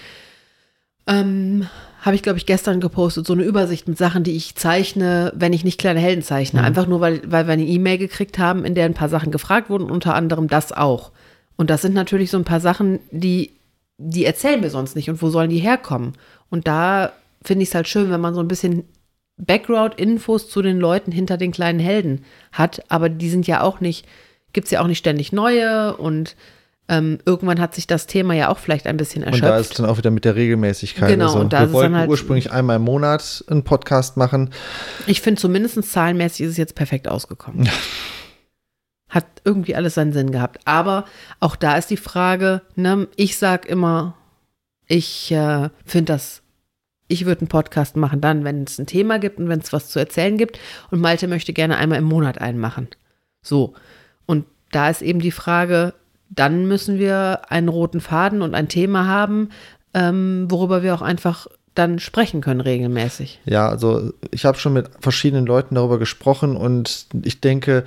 ähm, 1.07 1.67
habe 2.01 2.15
ich 2.15 2.23
glaube 2.23 2.37
ich 2.37 2.45
gestern 2.45 2.79
gepostet, 2.79 3.25
so 3.25 3.33
eine 3.33 3.43
Übersicht 3.43 3.87
mit 3.87 3.97
Sachen, 3.97 4.23
die 4.23 4.35
ich 4.35 4.55
zeichne, 4.55 5.33
wenn 5.35 5.53
ich 5.53 5.63
nicht 5.63 5.79
kleine 5.79 5.99
Helden 5.99 6.23
zeichne. 6.23 6.63
Einfach 6.63 6.87
nur, 6.87 7.01
weil, 7.01 7.21
weil 7.25 7.47
wir 7.47 7.53
eine 7.53 7.65
E-Mail 7.65 7.97
gekriegt 7.97 8.37
haben, 8.37 8.63
in 8.63 8.75
der 8.75 8.85
ein 8.85 8.93
paar 8.93 9.09
Sachen 9.09 9.31
gefragt 9.31 9.69
wurden, 9.69 9.91
unter 9.91 10.15
anderem 10.15 10.47
das 10.47 10.71
auch. 10.71 11.11
Und 11.57 11.69
das 11.69 11.81
sind 11.81 11.93
natürlich 11.93 12.31
so 12.31 12.37
ein 12.37 12.43
paar 12.43 12.59
Sachen, 12.59 12.99
die 13.11 13.51
die 13.97 14.25
erzählen 14.25 14.61
wir 14.61 14.69
sonst 14.69 14.95
nicht 14.95 15.09
und 15.09 15.21
wo 15.21 15.29
sollen 15.29 15.49
die 15.49 15.59
herkommen? 15.59 16.13
Und 16.49 16.67
da 16.67 17.13
finde 17.43 17.63
ich 17.63 17.69
es 17.69 17.75
halt 17.75 17.87
schön, 17.87 18.11
wenn 18.11 18.21
man 18.21 18.33
so 18.33 18.41
ein 18.41 18.47
bisschen 18.47 18.83
Background-Infos 19.37 20.49
zu 20.49 20.61
den 20.61 20.79
Leuten 20.79 21.11
hinter 21.11 21.37
den 21.37 21.51
kleinen 21.51 21.79
Helden 21.79 22.23
hat, 22.51 22.83
aber 22.89 23.09
die 23.09 23.29
sind 23.29 23.47
ja 23.47 23.61
auch 23.61 23.79
nicht, 23.79 24.05
gibt 24.55 24.65
es 24.65 24.71
ja 24.71 24.81
auch 24.81 24.87
nicht 24.87 24.97
ständig 24.97 25.31
neue 25.31 25.95
und 25.97 26.35
ähm, 26.87 27.17
irgendwann 27.25 27.59
hat 27.59 27.73
sich 27.73 27.87
das 27.87 28.05
Thema 28.07 28.33
ja 28.35 28.49
auch 28.49 28.59
vielleicht 28.59 28.85
ein 28.85 28.97
bisschen 28.97 29.23
erschöpft. 29.23 29.43
Und 29.43 29.49
da 29.49 29.57
ist 29.57 29.79
dann 29.79 29.85
auch 29.87 29.97
wieder 29.97 30.11
mit 30.11 30.23
der 30.25 30.35
Regelmäßigkeit. 30.35 31.09
Genau, 31.09 31.27
also, 31.27 31.39
und 31.39 31.53
da 31.53 31.59
wir 31.59 31.63
ist 31.63 31.69
es 31.69 31.73
wollten 31.73 31.91
dann 31.93 32.01
halt- 32.01 32.09
ursprünglich 32.09 32.51
einmal 32.51 32.75
im 32.75 32.83
Monat 32.83 33.43
einen 33.47 33.63
Podcast 33.63 34.17
machen. 34.17 34.51
Ich 35.07 35.21
finde 35.21 35.41
zumindest 35.41 35.83
zahlenmäßig 35.91 36.45
ist 36.45 36.51
es 36.51 36.57
jetzt 36.57 36.75
perfekt 36.75 37.07
ausgekommen. 37.07 37.67
Hat 39.09 39.25
irgendwie 39.43 39.75
alles 39.75 39.95
seinen 39.95 40.13
Sinn 40.13 40.31
gehabt. 40.31 40.59
Aber 40.65 41.05
auch 41.39 41.55
da 41.55 41.77
ist 41.77 41.89
die 41.89 41.97
Frage, 41.97 42.61
ne, 42.75 43.07
ich 43.15 43.37
sag 43.37 43.65
immer, 43.65 44.15
ich 44.87 45.31
äh, 45.31 45.69
finde 45.85 46.13
das, 46.13 46.43
ich 47.07 47.25
würde 47.25 47.41
einen 47.41 47.47
Podcast 47.47 47.97
machen 47.97 48.21
dann, 48.21 48.43
wenn 48.43 48.63
es 48.63 48.77
ein 48.77 48.85
Thema 48.87 49.17
gibt 49.17 49.39
und 49.39 49.49
wenn 49.49 49.59
es 49.59 49.73
was 49.73 49.89
zu 49.89 49.97
erzählen 49.97 50.37
gibt. 50.37 50.59
Und 50.91 51.01
Malte 51.01 51.27
möchte 51.27 51.51
gerne 51.53 51.77
einmal 51.77 51.97
im 51.97 52.03
Monat 52.05 52.39
einen 52.39 52.59
machen. 52.59 52.89
So. 53.41 53.73
Und 54.25 54.45
da 54.71 54.89
ist 54.89 55.01
eben 55.01 55.19
die 55.19 55.31
Frage, 55.31 55.93
dann 56.29 56.67
müssen 56.67 56.99
wir 56.99 57.41
einen 57.49 57.69
roten 57.69 58.01
Faden 58.01 58.41
und 58.41 58.55
ein 58.55 58.67
Thema 58.67 59.07
haben, 59.07 59.49
ähm, 59.93 60.47
worüber 60.49 60.83
wir 60.83 60.93
auch 60.93 61.01
einfach 61.01 61.47
dann 61.75 61.99
sprechen 61.99 62.41
können 62.41 62.61
regelmäßig. 62.61 63.41
Ja, 63.45 63.67
also 63.67 64.13
ich 64.31 64.45
habe 64.45 64.57
schon 64.57 64.73
mit 64.73 64.89
verschiedenen 64.99 65.45
Leuten 65.45 65.75
darüber 65.75 65.99
gesprochen 65.99 66.55
und 66.55 67.07
ich 67.23 67.41
denke, 67.41 67.83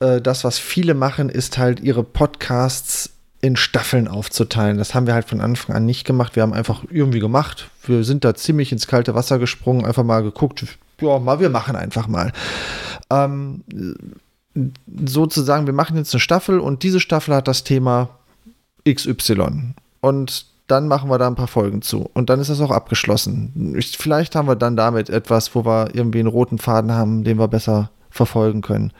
äh, 0.00 0.20
das, 0.20 0.44
was 0.44 0.58
viele 0.58 0.94
machen, 0.94 1.28
ist 1.28 1.58
halt 1.58 1.80
ihre 1.80 2.04
Podcasts 2.04 3.10
in 3.42 3.56
Staffeln 3.56 4.08
aufzuteilen. 4.08 4.78
Das 4.78 4.94
haben 4.94 5.06
wir 5.06 5.14
halt 5.14 5.28
von 5.28 5.40
Anfang 5.40 5.74
an 5.74 5.84
nicht 5.84 6.06
gemacht. 6.06 6.36
Wir 6.36 6.42
haben 6.42 6.52
einfach 6.52 6.84
irgendwie 6.90 7.18
gemacht. 7.18 7.68
Wir 7.84 8.04
sind 8.04 8.24
da 8.24 8.34
ziemlich 8.34 8.72
ins 8.72 8.86
kalte 8.86 9.14
Wasser 9.14 9.38
gesprungen, 9.38 9.84
einfach 9.84 10.04
mal 10.04 10.22
geguckt, 10.22 10.64
ja, 11.00 11.18
mal, 11.18 11.40
wir 11.40 11.50
machen 11.50 11.74
einfach 11.74 12.06
mal. 12.06 12.32
Ähm, 13.10 13.64
sozusagen, 15.04 15.66
wir 15.66 15.72
machen 15.72 15.96
jetzt 15.96 16.14
eine 16.14 16.20
Staffel 16.20 16.60
und 16.60 16.82
diese 16.82 17.00
Staffel 17.00 17.34
hat 17.34 17.48
das 17.48 17.64
Thema 17.64 18.10
XY. 18.88 19.74
Und 20.00 20.46
dann 20.66 20.88
machen 20.88 21.10
wir 21.10 21.18
da 21.18 21.26
ein 21.26 21.34
paar 21.34 21.48
Folgen 21.48 21.82
zu. 21.82 22.08
Und 22.14 22.30
dann 22.30 22.40
ist 22.40 22.50
das 22.50 22.60
auch 22.60 22.70
abgeschlossen. 22.70 23.74
Ich, 23.76 23.98
vielleicht 23.98 24.34
haben 24.34 24.48
wir 24.48 24.56
dann 24.56 24.76
damit 24.76 25.10
etwas, 25.10 25.54
wo 25.54 25.64
wir 25.64 25.94
irgendwie 25.94 26.20
einen 26.20 26.28
roten 26.28 26.58
Faden 26.58 26.92
haben, 26.92 27.24
den 27.24 27.38
wir 27.38 27.48
besser 27.48 27.90
verfolgen 28.10 28.62
können. 28.62 28.92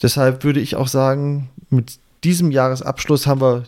Deshalb 0.00 0.44
würde 0.44 0.60
ich 0.60 0.76
auch 0.76 0.88
sagen, 0.88 1.50
mit 1.70 1.98
diesem 2.24 2.50
Jahresabschluss 2.50 3.26
haben 3.26 3.40
wir 3.40 3.64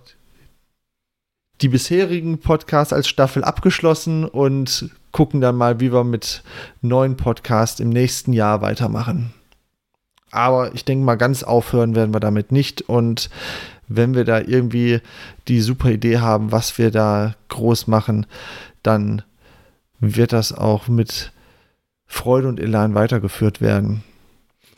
die 1.61 1.69
bisherigen 1.69 2.39
Podcasts 2.39 2.93
als 2.93 3.09
Staffel 3.09 3.45
abgeschlossen 3.45 4.25
und 4.25 4.91
gucken 5.13 5.41
dann 5.41 5.57
mal, 5.57 5.79
wie 5.81 5.93
wir 5.93 6.05
mit 6.05 6.43
neuen 6.83 7.17
Podcasts 7.17 7.79
im 7.81 7.91
nächsten 7.91 8.33
Jahr 8.33 8.61
weitermachen. 8.61 9.33
Aber 10.35 10.75
ich 10.75 10.85
denke 10.85 11.05
mal, 11.05 11.15
ganz 11.15 11.45
aufhören 11.45 11.95
werden 11.95 12.13
wir 12.13 12.21
damit 12.21 12.51
nicht. 12.51 12.83
Und 12.83 13.31
wenn 13.87 14.15
wir 14.15 14.25
da 14.25 14.41
irgendwie 14.41 15.01
die 15.47 15.61
super 15.61 15.91
Idee 15.91 16.19
haben, 16.19 16.51
was 16.51 16.77
wir 16.77 16.91
da 16.91 17.37
groß 17.49 17.87
machen, 17.87 18.27
dann 18.83 19.23
wird 20.01 20.33
das 20.33 20.53
auch 20.53 20.89
mit 20.89 21.31
Freude 22.07 22.49
und 22.49 22.59
Elan 22.59 22.95
weitergeführt 22.95 23.61
werden. 23.61 24.03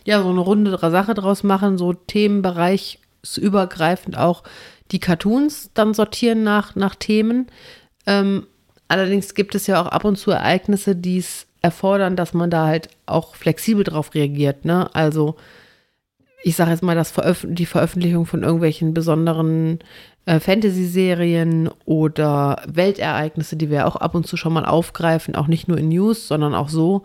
Ja, 0.04 0.20
so 0.22 0.28
eine 0.30 0.40
runde 0.40 0.76
Sache 0.78 1.14
draus 1.14 1.42
machen, 1.42 1.78
so 1.78 1.94
themenbereichsübergreifend 1.94 4.18
auch 4.18 4.42
die 4.92 5.00
Cartoons 5.00 5.70
dann 5.74 5.94
sortieren 5.94 6.44
nach, 6.44 6.76
nach 6.76 6.94
Themen. 6.94 7.46
Ähm, 8.06 8.46
allerdings 8.88 9.34
gibt 9.34 9.54
es 9.54 9.66
ja 9.66 9.80
auch 9.80 9.86
ab 9.86 10.04
und 10.04 10.16
zu 10.16 10.30
Ereignisse, 10.30 10.94
die 10.94 11.16
es 11.18 11.46
erfordern, 11.66 12.16
dass 12.16 12.32
man 12.32 12.50
da 12.50 12.66
halt 12.66 12.88
auch 13.04 13.34
flexibel 13.34 13.84
drauf 13.84 14.14
reagiert. 14.14 14.64
Ne? 14.64 14.88
Also 14.94 15.36
ich 16.42 16.54
sage 16.54 16.70
jetzt 16.70 16.82
mal, 16.82 16.94
das 16.94 17.10
Veröf 17.10 17.44
die 17.48 17.66
Veröffentlichung 17.66 18.24
von 18.24 18.44
irgendwelchen 18.44 18.94
besonderen 18.94 19.80
äh, 20.26 20.38
Fantasy-Serien 20.38 21.68
oder 21.84 22.62
Weltereignisse, 22.68 23.56
die 23.56 23.68
wir 23.68 23.86
auch 23.86 23.96
ab 23.96 24.14
und 24.14 24.26
zu 24.26 24.36
schon 24.36 24.52
mal 24.52 24.64
aufgreifen, 24.64 25.34
auch 25.34 25.48
nicht 25.48 25.66
nur 25.66 25.76
in 25.76 25.88
News, 25.88 26.28
sondern 26.28 26.54
auch 26.54 26.68
so. 26.68 27.02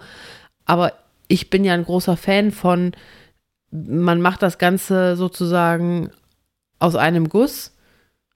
Aber 0.66 0.94
ich 1.28 1.50
bin 1.50 1.66
ja 1.66 1.74
ein 1.74 1.86
großer 1.86 2.18
Fan 2.18 2.52
von, 2.52 2.92
man 3.72 4.22
macht 4.22 4.44
das 4.44 4.60
Ganze 4.60 5.16
sozusagen 5.16 6.12
aus 6.78 6.96
einem 6.96 7.30
Guss. 7.30 7.74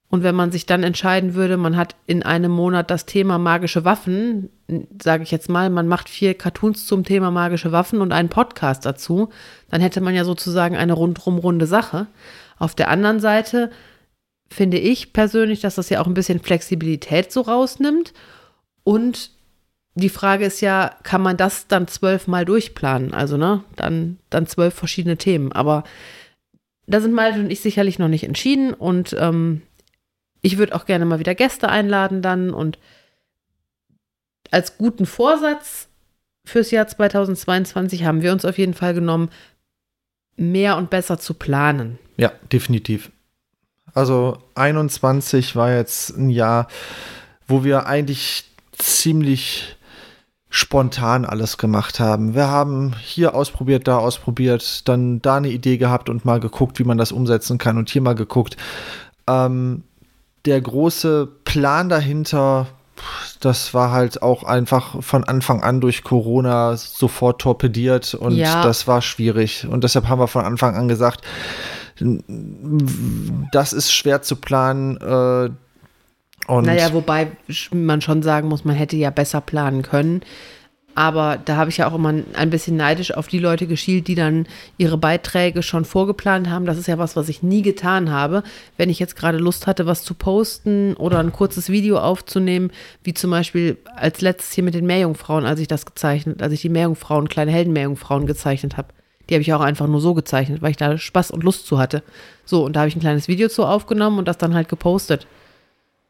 Und 0.08 0.22
wenn 0.22 0.34
man 0.34 0.52
sich 0.52 0.66
dann 0.66 0.84
entscheiden 0.84 1.34
würde, 1.34 1.56
man 1.56 1.76
hat 1.76 1.96
in 2.06 2.22
einem 2.22 2.52
Monat 2.52 2.90
das 2.90 3.06
Thema 3.06 3.38
magische 3.38 3.84
Waffen, 3.84 4.50
sage 5.02 5.24
ich 5.24 5.32
jetzt 5.32 5.48
mal, 5.48 5.68
man 5.68 5.88
macht 5.88 6.08
vier 6.08 6.34
Cartoons 6.34 6.86
zum 6.86 7.04
Thema 7.04 7.30
magische 7.30 7.72
Waffen 7.72 8.00
und 8.00 8.12
einen 8.12 8.28
Podcast 8.28 8.86
dazu, 8.86 9.30
dann 9.68 9.80
hätte 9.80 10.00
man 10.00 10.14
ja 10.14 10.24
sozusagen 10.24 10.76
eine 10.76 10.92
rundrum 10.92 11.38
runde 11.38 11.66
Sache. 11.66 12.06
Auf 12.58 12.74
der 12.74 12.88
anderen 12.88 13.18
Seite 13.18 13.70
finde 14.48 14.78
ich 14.78 15.12
persönlich, 15.12 15.60
dass 15.60 15.74
das 15.74 15.90
ja 15.90 16.00
auch 16.00 16.06
ein 16.06 16.14
bisschen 16.14 16.40
Flexibilität 16.40 17.32
so 17.32 17.40
rausnimmt. 17.40 18.12
Und 18.84 19.32
die 19.94 20.08
Frage 20.08 20.44
ist 20.44 20.60
ja, 20.60 20.94
kann 21.02 21.22
man 21.22 21.36
das 21.36 21.66
dann 21.66 21.88
zwölfmal 21.88 22.44
durchplanen? 22.44 23.12
Also, 23.12 23.36
ne, 23.36 23.64
dann, 23.74 24.18
dann 24.30 24.46
zwölf 24.46 24.74
verschiedene 24.74 25.16
Themen. 25.16 25.52
Aber 25.52 25.82
da 26.86 27.00
sind 27.00 27.14
Malte 27.14 27.40
und 27.40 27.50
ich 27.50 27.60
sicherlich 27.60 27.98
noch 27.98 28.08
nicht 28.08 28.24
entschieden 28.24 28.72
und 28.72 29.16
ähm, 29.18 29.62
ich 30.46 30.58
würde 30.58 30.76
auch 30.76 30.86
gerne 30.86 31.04
mal 31.04 31.18
wieder 31.18 31.34
Gäste 31.34 31.68
einladen 31.68 32.22
dann 32.22 32.50
und 32.50 32.78
als 34.52 34.78
guten 34.78 35.04
Vorsatz 35.04 35.88
fürs 36.44 36.70
Jahr 36.70 36.86
2022 36.86 38.04
haben 38.04 38.22
wir 38.22 38.30
uns 38.30 38.44
auf 38.44 38.56
jeden 38.56 38.74
Fall 38.74 38.94
genommen, 38.94 39.28
mehr 40.36 40.76
und 40.76 40.88
besser 40.88 41.18
zu 41.18 41.34
planen. 41.34 41.98
Ja, 42.16 42.30
definitiv. 42.52 43.10
Also 43.92 44.38
21 44.54 45.56
war 45.56 45.74
jetzt 45.74 46.10
ein 46.16 46.30
Jahr, 46.30 46.68
wo 47.48 47.64
wir 47.64 47.86
eigentlich 47.86 48.44
ziemlich 48.70 49.76
spontan 50.48 51.24
alles 51.24 51.58
gemacht 51.58 51.98
haben. 51.98 52.36
Wir 52.36 52.46
haben 52.46 52.94
hier 53.00 53.34
ausprobiert, 53.34 53.88
da 53.88 53.98
ausprobiert, 53.98 54.86
dann 54.86 55.20
da 55.22 55.38
eine 55.38 55.48
Idee 55.48 55.76
gehabt 55.76 56.08
und 56.08 56.24
mal 56.24 56.38
geguckt, 56.38 56.78
wie 56.78 56.84
man 56.84 56.98
das 56.98 57.10
umsetzen 57.10 57.58
kann 57.58 57.78
und 57.78 57.90
hier 57.90 58.02
mal 58.02 58.14
geguckt. 58.14 58.56
Ähm, 59.26 59.82
der 60.46 60.60
große 60.60 61.28
Plan 61.44 61.88
dahinter, 61.88 62.66
das 63.40 63.74
war 63.74 63.90
halt 63.90 64.22
auch 64.22 64.44
einfach 64.44 65.02
von 65.02 65.24
Anfang 65.24 65.62
an 65.62 65.80
durch 65.80 66.02
Corona 66.02 66.76
sofort 66.76 67.40
torpediert 67.40 68.14
und 68.14 68.32
Ja. 68.36 68.62
das 68.62 68.86
war 68.86 69.02
schwierig. 69.02 69.66
Und 69.68 69.84
deshalb 69.84 70.08
haben 70.08 70.20
wir 70.20 70.28
von 70.28 70.44
Anfang 70.44 70.74
an 70.76 70.88
gesagt, 70.88 71.20
das 73.52 73.72
ist 73.72 73.92
schwer 73.92 74.22
zu 74.22 74.36
planen. 74.36 74.96
Äh, 74.98 75.50
und 76.50 76.66
Naja, 76.66 76.92
wobei 76.92 77.28
man 77.72 78.00
schon 78.00 78.22
sagen 78.22 78.48
muss, 78.48 78.64
man 78.64 78.76
hätte 78.76 78.96
ja 78.96 79.10
besser 79.10 79.40
planen 79.40 79.82
können. 79.82 80.22
Aber 80.96 81.38
da 81.44 81.56
habe 81.56 81.68
ich 81.68 81.76
ja 81.76 81.88
auch 81.88 81.94
immer 81.94 82.14
ein 82.32 82.48
bisschen 82.48 82.78
neidisch 82.78 83.12
auf 83.12 83.28
die 83.28 83.38
Leute 83.38 83.66
geschielt, 83.66 84.08
die 84.08 84.14
dann 84.14 84.46
ihre 84.78 84.96
Beiträge 84.96 85.62
schon 85.62 85.84
vorgeplant 85.84 86.48
haben. 86.48 86.64
Das 86.64 86.78
ist 86.78 86.88
ja 86.88 86.96
was, 86.96 87.16
was 87.16 87.28
ich 87.28 87.42
nie 87.42 87.60
getan 87.60 88.10
habe. 88.10 88.42
Wenn 88.78 88.88
ich 88.88 88.98
jetzt 88.98 89.14
gerade 89.14 89.36
Lust 89.36 89.66
hatte, 89.66 89.84
was 89.84 90.04
zu 90.04 90.14
posten 90.14 90.94
oder 90.94 91.18
ein 91.18 91.32
kurzes 91.32 91.68
Video 91.68 91.98
aufzunehmen, 91.98 92.70
wie 93.04 93.12
zum 93.12 93.30
Beispiel 93.30 93.76
als 93.94 94.22
letztes 94.22 94.52
hier 94.52 94.64
mit 94.64 94.72
den 94.72 94.86
Meerjungfrauen, 94.86 95.44
als 95.44 95.60
ich 95.60 95.68
das 95.68 95.84
gezeichnet, 95.84 96.42
als 96.42 96.54
ich 96.54 96.62
die 96.62 96.70
Meerjungfrauen, 96.70 97.28
kleine 97.28 97.52
Helden-Meerjungfrauen 97.52 98.26
gezeichnet 98.26 98.78
habe. 98.78 98.88
Die 99.28 99.34
habe 99.34 99.42
ich 99.42 99.52
auch 99.52 99.60
einfach 99.60 99.88
nur 99.88 100.00
so 100.00 100.14
gezeichnet, 100.14 100.62
weil 100.62 100.70
ich 100.70 100.78
da 100.78 100.96
Spaß 100.96 101.30
und 101.30 101.44
Lust 101.44 101.66
zu 101.66 101.78
hatte. 101.78 102.02
So, 102.46 102.64
und 102.64 102.74
da 102.74 102.80
habe 102.80 102.88
ich 102.88 102.96
ein 102.96 103.00
kleines 103.00 103.28
Video 103.28 103.50
zu 103.50 103.66
aufgenommen 103.66 104.18
und 104.18 104.28
das 104.28 104.38
dann 104.38 104.54
halt 104.54 104.70
gepostet. 104.70 105.26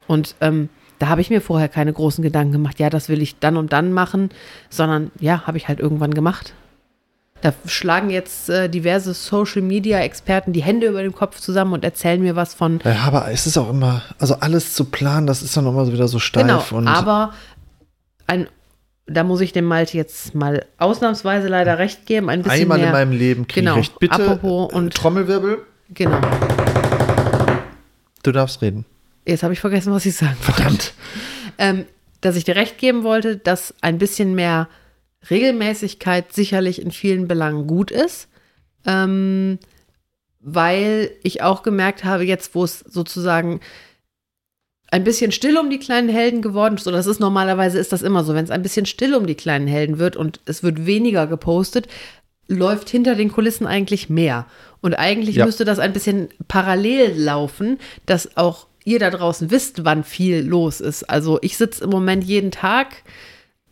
Und 0.06 0.36
ähm, 0.40 0.68
da 0.98 1.08
habe 1.08 1.20
ich 1.20 1.30
mir 1.30 1.40
vorher 1.40 1.68
keine 1.68 1.92
großen 1.92 2.22
Gedanken 2.22 2.52
gemacht, 2.52 2.78
ja, 2.78 2.88
das 2.90 3.08
will 3.08 3.20
ich 3.22 3.38
dann 3.38 3.56
und 3.56 3.72
dann 3.72 3.92
machen, 3.92 4.30
sondern 4.70 5.10
ja, 5.20 5.46
habe 5.46 5.58
ich 5.58 5.68
halt 5.68 5.80
irgendwann 5.80 6.14
gemacht. 6.14 6.54
Da 7.42 7.52
schlagen 7.66 8.08
jetzt 8.08 8.48
äh, 8.48 8.68
diverse 8.70 9.12
Social-Media-Experten 9.12 10.54
die 10.54 10.62
Hände 10.62 10.86
über 10.86 11.02
den 11.02 11.12
Kopf 11.12 11.38
zusammen 11.38 11.74
und 11.74 11.84
erzählen 11.84 12.20
mir 12.22 12.34
was 12.34 12.54
von, 12.54 12.80
Ja, 12.82 13.00
aber 13.06 13.30
es 13.30 13.46
ist 13.46 13.58
auch 13.58 13.68
immer, 13.68 14.00
also 14.18 14.36
alles 14.40 14.72
zu 14.72 14.86
planen, 14.86 15.26
das 15.26 15.42
ist 15.42 15.54
dann 15.56 15.66
immer 15.66 15.84
so 15.84 15.92
wieder 15.92 16.08
so 16.08 16.18
steif. 16.18 16.42
genau, 16.46 16.64
und 16.72 16.88
aber 16.88 17.34
ein, 18.26 18.48
da 19.06 19.22
muss 19.22 19.42
ich 19.42 19.52
dem 19.52 19.66
Malte 19.66 19.98
jetzt 19.98 20.34
mal 20.34 20.64
ausnahmsweise 20.78 21.48
leider 21.48 21.78
recht 21.78 22.06
geben, 22.06 22.30
ein 22.30 22.42
bisschen 22.42 22.62
einmal 22.62 22.78
mehr, 22.78 22.86
in 22.86 22.92
meinem 22.94 23.12
Leben 23.12 23.46
kriege 23.46 23.60
Genau, 23.66 23.74
ich 23.74 23.90
recht. 23.90 23.98
Bitte, 23.98 24.14
apropos 24.14 24.72
äh, 24.72 24.76
und- 24.76 24.94
Trommelwirbel, 24.94 25.58
genau. 25.90 26.18
du 28.22 28.32
darfst 28.32 28.62
reden. 28.62 28.86
Jetzt 29.26 29.42
habe 29.42 29.52
ich 29.52 29.60
vergessen, 29.60 29.92
was 29.92 30.06
ich 30.06 30.14
sagen 30.14 30.36
wollte. 30.46 30.90
Ähm, 31.58 31.86
dass 32.20 32.36
ich 32.36 32.44
dir 32.44 32.56
recht 32.56 32.78
geben 32.78 33.02
wollte, 33.02 33.36
dass 33.36 33.74
ein 33.80 33.98
bisschen 33.98 34.34
mehr 34.34 34.68
Regelmäßigkeit 35.28 36.32
sicherlich 36.32 36.80
in 36.80 36.90
vielen 36.90 37.28
Belangen 37.28 37.66
gut 37.66 37.90
ist. 37.90 38.28
Ähm, 38.84 39.58
weil 40.40 41.10
ich 41.24 41.42
auch 41.42 41.62
gemerkt 41.62 42.04
habe, 42.04 42.24
jetzt 42.24 42.54
wo 42.54 42.62
es 42.62 42.78
sozusagen 42.78 43.60
ein 44.92 45.02
bisschen 45.02 45.32
still 45.32 45.58
um 45.58 45.70
die 45.70 45.80
kleinen 45.80 46.08
Helden 46.08 46.42
geworden 46.42 46.76
ist, 46.76 46.86
oder 46.86 46.96
das 46.96 47.08
ist 47.08 47.18
normalerweise 47.18 47.78
ist 47.80 47.92
das 47.92 48.02
immer 48.02 48.22
so, 48.22 48.34
wenn 48.34 48.44
es 48.44 48.52
ein 48.52 48.62
bisschen 48.62 48.86
still 48.86 49.16
um 49.16 49.26
die 49.26 49.34
kleinen 49.34 49.66
Helden 49.66 49.98
wird 49.98 50.16
und 50.16 50.40
es 50.46 50.62
wird 50.62 50.86
weniger 50.86 51.26
gepostet, 51.26 51.88
läuft 52.46 52.88
hinter 52.88 53.16
den 53.16 53.32
Kulissen 53.32 53.66
eigentlich 53.66 54.08
mehr. 54.08 54.46
Und 54.80 54.94
eigentlich 54.94 55.36
ja. 55.36 55.46
müsste 55.46 55.64
das 55.64 55.80
ein 55.80 55.92
bisschen 55.92 56.28
parallel 56.46 57.20
laufen, 57.20 57.78
dass 58.06 58.36
auch 58.36 58.68
ihr 58.86 58.98
da 58.98 59.10
draußen 59.10 59.50
wisst, 59.50 59.84
wann 59.84 60.04
viel 60.04 60.40
los 60.40 60.80
ist. 60.80 61.04
Also 61.04 61.38
ich 61.42 61.58
sitze 61.58 61.84
im 61.84 61.90
Moment 61.90 62.24
jeden 62.24 62.50
Tag 62.50 63.02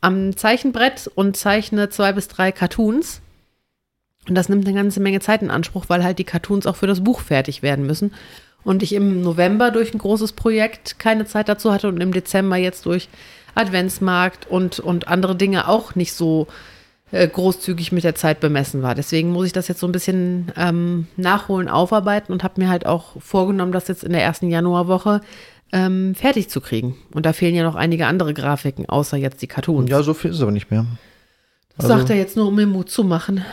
am 0.03 0.37
Zeichenbrett 0.37 1.11
und 1.15 1.37
zeichne 1.37 1.89
zwei 1.89 2.13
bis 2.13 2.29
drei 2.29 2.53
Cartoons. 2.53 3.23
Und 4.29 4.35
das 4.35 4.49
nimmt 4.49 4.67
eine 4.67 4.77
ganze 4.77 5.01
Menge 5.01 5.21
Zeit 5.21 5.41
in 5.41 5.51
Anspruch, 5.51 5.87
weil 5.89 6.05
halt 6.05 6.19
die 6.19 6.25
Cartoons 6.25 6.67
auch 6.67 6.77
für 6.77 6.87
das 6.87 7.03
Buch 7.03 7.21
fertig 7.21 7.63
werden 7.63 7.87
müssen. 7.87 8.13
Und 8.65 8.83
ich 8.83 8.93
im 8.93 9.23
November 9.23 9.71
durch 9.71 9.95
ein 9.95 9.99
großes 9.99 10.33
Projekt 10.33 10.99
keine 10.99 11.27
Zeit 11.27 11.49
dazu 11.49 11.73
hatte 11.73 11.89
und 11.89 12.03
im 12.03 12.13
Dezember 12.13 12.57
jetzt 12.57 12.87
durch 12.87 13.09
Adventsmarkt 13.55 14.51
und, 14.51 14.81
und 14.81 15.07
andere 15.09 15.37
Dinge 15.37 15.69
auch 15.69 15.95
nicht 15.95 16.15
so 16.15 16.49
äh, 16.49 16.74
großzügig 17.13 17.93
mit 17.93 18.05
der 18.05 18.15
Zeit 18.15 18.41
bemessen 18.41 18.83
war. 18.83 18.95
Deswegen 18.95 19.31
muss 19.31 19.47
ich 19.47 19.53
das 19.53 19.69
jetzt 19.69 19.81
so 19.81 19.87
ein 19.87 19.93
bisschen 19.93 20.51
ähm, 20.57 21.07
nachholen, 21.17 21.69
aufarbeiten 21.69 22.33
und 22.33 22.43
habe 22.43 22.61
mir 22.61 22.69
halt 22.69 22.87
auch 22.87 23.21
vorgenommen, 23.21 23.73
das 23.73 23.89
jetzt 23.89 24.05
in 24.05 24.13
der 24.13 24.23
ersten 24.23 24.49
Januarwoche 24.51 25.21
ähm, 25.73 26.15
fertig 26.15 26.49
zu 26.51 26.61
kriegen. 26.61 26.97
Und 27.13 27.27
da 27.27 27.33
fehlen 27.33 27.55
ja 27.55 27.63
noch 27.63 27.77
einige 27.77 28.07
andere 28.07 28.35
Grafiken, 28.35 28.89
außer 28.89 29.17
jetzt 29.17 29.43
die 29.43 29.47
Cartoons. 29.47 29.91
Ja, 29.91 30.03
so 30.03 30.15
viel 30.15 30.31
ist 30.31 30.41
aber 30.41 30.51
nicht 30.51 30.71
mehr. 30.71 30.87
Das 31.77 31.87
also, 31.87 31.99
sagt 31.99 32.11
er 32.11 32.17
jetzt 32.17 32.37
nur, 32.37 32.49
um 32.49 32.55
mir 32.55 32.67
Mut 32.67 32.91
zu 32.91 33.05
machen. 33.05 33.45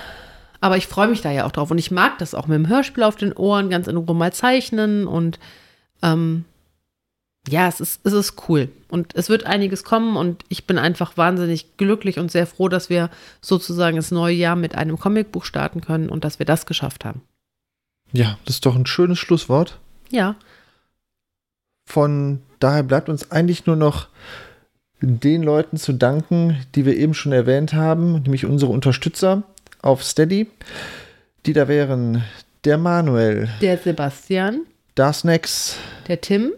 Aber 0.59 0.77
ich 0.77 0.87
freue 0.87 1.07
mich 1.07 1.21
da 1.21 1.31
ja 1.31 1.45
auch 1.45 1.51
drauf. 1.51 1.71
Und 1.71 1.79
ich 1.79 1.91
mag 1.91 2.19
das 2.19 2.35
auch 2.35 2.47
mit 2.47 2.55
dem 2.55 2.69
Hörspiel 2.69 3.03
auf 3.03 3.15
den 3.15 3.33
Ohren, 3.33 3.69
ganz 3.69 3.87
in 3.87 3.97
Ruhe 3.97 4.15
mal 4.15 4.31
zeichnen 4.31 5.07
und 5.07 5.39
ähm, 6.03 6.45
ja, 7.47 7.67
es 7.67 7.79
ist, 7.79 8.01
es 8.05 8.13
ist 8.13 8.35
cool. 8.47 8.69
Und 8.89 9.15
es 9.15 9.29
wird 9.29 9.45
einiges 9.45 9.83
kommen 9.83 10.15
und 10.15 10.43
ich 10.49 10.67
bin 10.67 10.77
einfach 10.77 11.17
wahnsinnig 11.17 11.77
glücklich 11.77 12.19
und 12.19 12.31
sehr 12.31 12.45
froh, 12.45 12.69
dass 12.69 12.89
wir 12.89 13.09
sozusagen 13.41 13.97
das 13.97 14.11
neue 14.11 14.35
Jahr 14.35 14.55
mit 14.55 14.75
einem 14.75 14.99
Comicbuch 14.99 15.45
starten 15.45 15.81
können 15.81 16.09
und 16.09 16.23
dass 16.23 16.39
wir 16.39 16.45
das 16.45 16.65
geschafft 16.65 17.03
haben. 17.03 17.21
Ja, 18.13 18.37
das 18.45 18.55
ist 18.55 18.65
doch 18.65 18.75
ein 18.75 18.85
schönes 18.85 19.17
Schlusswort. 19.19 19.79
Ja. 20.09 20.35
Von 21.89 22.41
daher 22.59 22.83
bleibt 22.83 23.09
uns 23.09 23.31
eigentlich 23.31 23.65
nur 23.65 23.75
noch 23.75 24.07
den 25.01 25.41
Leuten 25.41 25.77
zu 25.77 25.93
danken, 25.93 26.63
die 26.75 26.85
wir 26.85 26.95
eben 26.95 27.13
schon 27.13 27.31
erwähnt 27.31 27.73
haben, 27.73 28.21
nämlich 28.21 28.45
unsere 28.45 28.71
Unterstützer 28.71 29.43
auf 29.81 30.03
Steady. 30.03 30.47
Die 31.47 31.53
da 31.53 31.67
wären 31.67 32.23
der 32.65 32.77
Manuel, 32.77 33.49
der 33.61 33.79
Sebastian, 33.79 34.61
Darsnex, 34.93 35.77
der 36.07 36.21
Tim, 36.21 36.51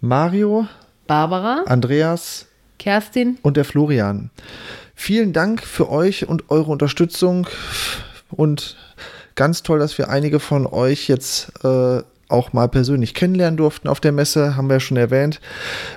Mario, 0.00 0.66
Barbara, 1.06 1.64
Andreas, 1.66 2.46
Kerstin 2.78 3.38
und 3.42 3.56
der 3.56 3.64
Florian. 3.64 4.30
Vielen 4.94 5.32
Dank 5.32 5.62
für 5.62 5.90
euch 5.90 6.26
und 6.26 6.50
eure 6.50 6.70
Unterstützung 6.70 7.46
und 8.30 8.76
ganz 9.34 9.62
toll, 9.62 9.78
dass 9.78 9.98
wir 9.98 10.08
einige 10.08 10.40
von 10.40 10.66
euch 10.66 11.08
jetzt 11.08 11.52
äh, 11.64 12.02
auch 12.28 12.52
mal 12.52 12.68
persönlich 12.68 13.12
kennenlernen 13.12 13.58
durften 13.58 13.88
auf 13.88 14.00
der 14.00 14.12
Messe, 14.12 14.56
haben 14.56 14.68
wir 14.68 14.76
ja 14.76 14.80
schon 14.80 14.96
erwähnt. 14.96 15.40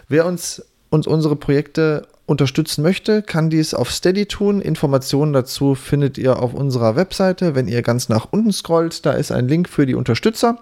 Wer 0.10 0.26
uns, 0.26 0.66
uns 0.90 1.08
unsere 1.08 1.36
Projekte 1.36 2.08
unterstützen 2.26 2.82
möchte, 2.82 3.22
kann 3.22 3.50
dies 3.50 3.74
auf 3.74 3.92
Steady 3.92 4.26
tun. 4.26 4.62
Informationen 4.62 5.34
dazu 5.34 5.76
findet 5.76 6.18
ihr 6.18 6.42
auf 6.42 6.54
unserer 6.54 6.96
Webseite. 6.96 7.56
Wenn 7.56 7.68
ihr 7.68 7.82
ganz 7.82 8.10
nach 8.10 8.28
unten 8.32 8.52
scrollt, 8.52 9.06
da 9.06 9.12
ist 9.12 9.32
ein 9.32 9.48
Link 9.48 9.70
für 9.70 9.86
die 9.86 9.96
Unterstützer. 9.96 10.60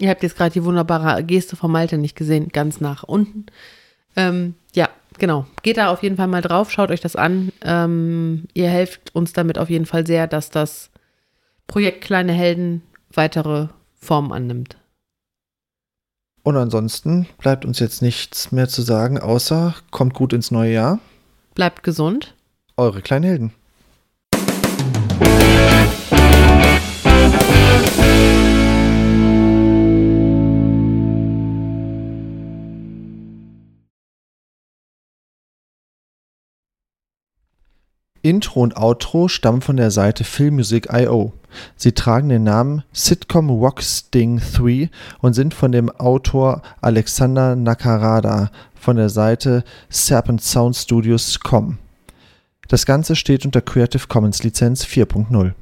Ihr 0.00 0.08
habt 0.08 0.22
jetzt 0.22 0.36
gerade 0.36 0.52
die 0.52 0.64
wunderbare 0.64 1.22
Geste 1.22 1.56
von 1.56 1.70
Malte 1.70 1.98
nicht 1.98 2.16
gesehen, 2.16 2.48
ganz 2.48 2.80
nach 2.80 3.02
unten. 3.02 3.44
Ähm, 4.16 4.54
ja, 4.74 4.88
genau. 5.18 5.44
Geht 5.62 5.76
da 5.76 5.90
auf 5.90 6.02
jeden 6.02 6.16
Fall 6.16 6.26
mal 6.26 6.40
drauf, 6.40 6.70
schaut 6.70 6.90
euch 6.90 7.02
das 7.02 7.16
an. 7.16 7.52
Ähm, 7.60 8.44
ihr 8.54 8.68
helft 8.68 9.14
uns 9.14 9.34
damit 9.34 9.58
auf 9.58 9.68
jeden 9.68 9.84
Fall 9.84 10.06
sehr, 10.06 10.26
dass 10.26 10.48
das 10.48 10.88
Projekt 11.66 12.00
Kleine 12.00 12.32
Helden 12.32 12.82
weitere 13.12 13.68
Formen 14.00 14.32
annimmt. 14.32 14.78
Und 16.42 16.56
ansonsten 16.56 17.26
bleibt 17.36 17.66
uns 17.66 17.78
jetzt 17.78 18.00
nichts 18.00 18.52
mehr 18.52 18.68
zu 18.68 18.80
sagen, 18.80 19.18
außer 19.18 19.74
kommt 19.90 20.14
gut 20.14 20.32
ins 20.32 20.50
neue 20.50 20.72
Jahr. 20.72 20.98
Bleibt 21.54 21.82
gesund. 21.82 22.34
Eure 22.78 23.02
kleinen 23.02 23.24
Helden. 23.24 23.52
Intro 38.22 38.60
und 38.60 38.76
Outro 38.76 39.28
stammen 39.28 39.62
von 39.62 39.76
der 39.76 39.90
Seite 39.90 40.24
filmmusic.io. 40.24 41.32
Sie 41.76 41.92
tragen 41.92 42.28
den 42.28 42.44
Namen 42.44 42.82
Sitcom 42.92 43.50
Rocksting 43.50 44.40
3 44.54 44.90
und 45.20 45.34
sind 45.34 45.54
von 45.54 45.72
dem 45.72 45.90
Autor 45.90 46.62
Alexander 46.80 47.56
Nakarada 47.56 48.50
von 48.74 48.96
der 48.96 49.08
Seite 49.08 49.64
serpentsoundstudios.com. 49.88 51.78
Das 52.68 52.86
Ganze 52.86 53.16
steht 53.16 53.44
unter 53.44 53.60
Creative 53.60 54.06
Commons 54.06 54.42
Lizenz 54.42 54.84
4.0. 54.84 55.52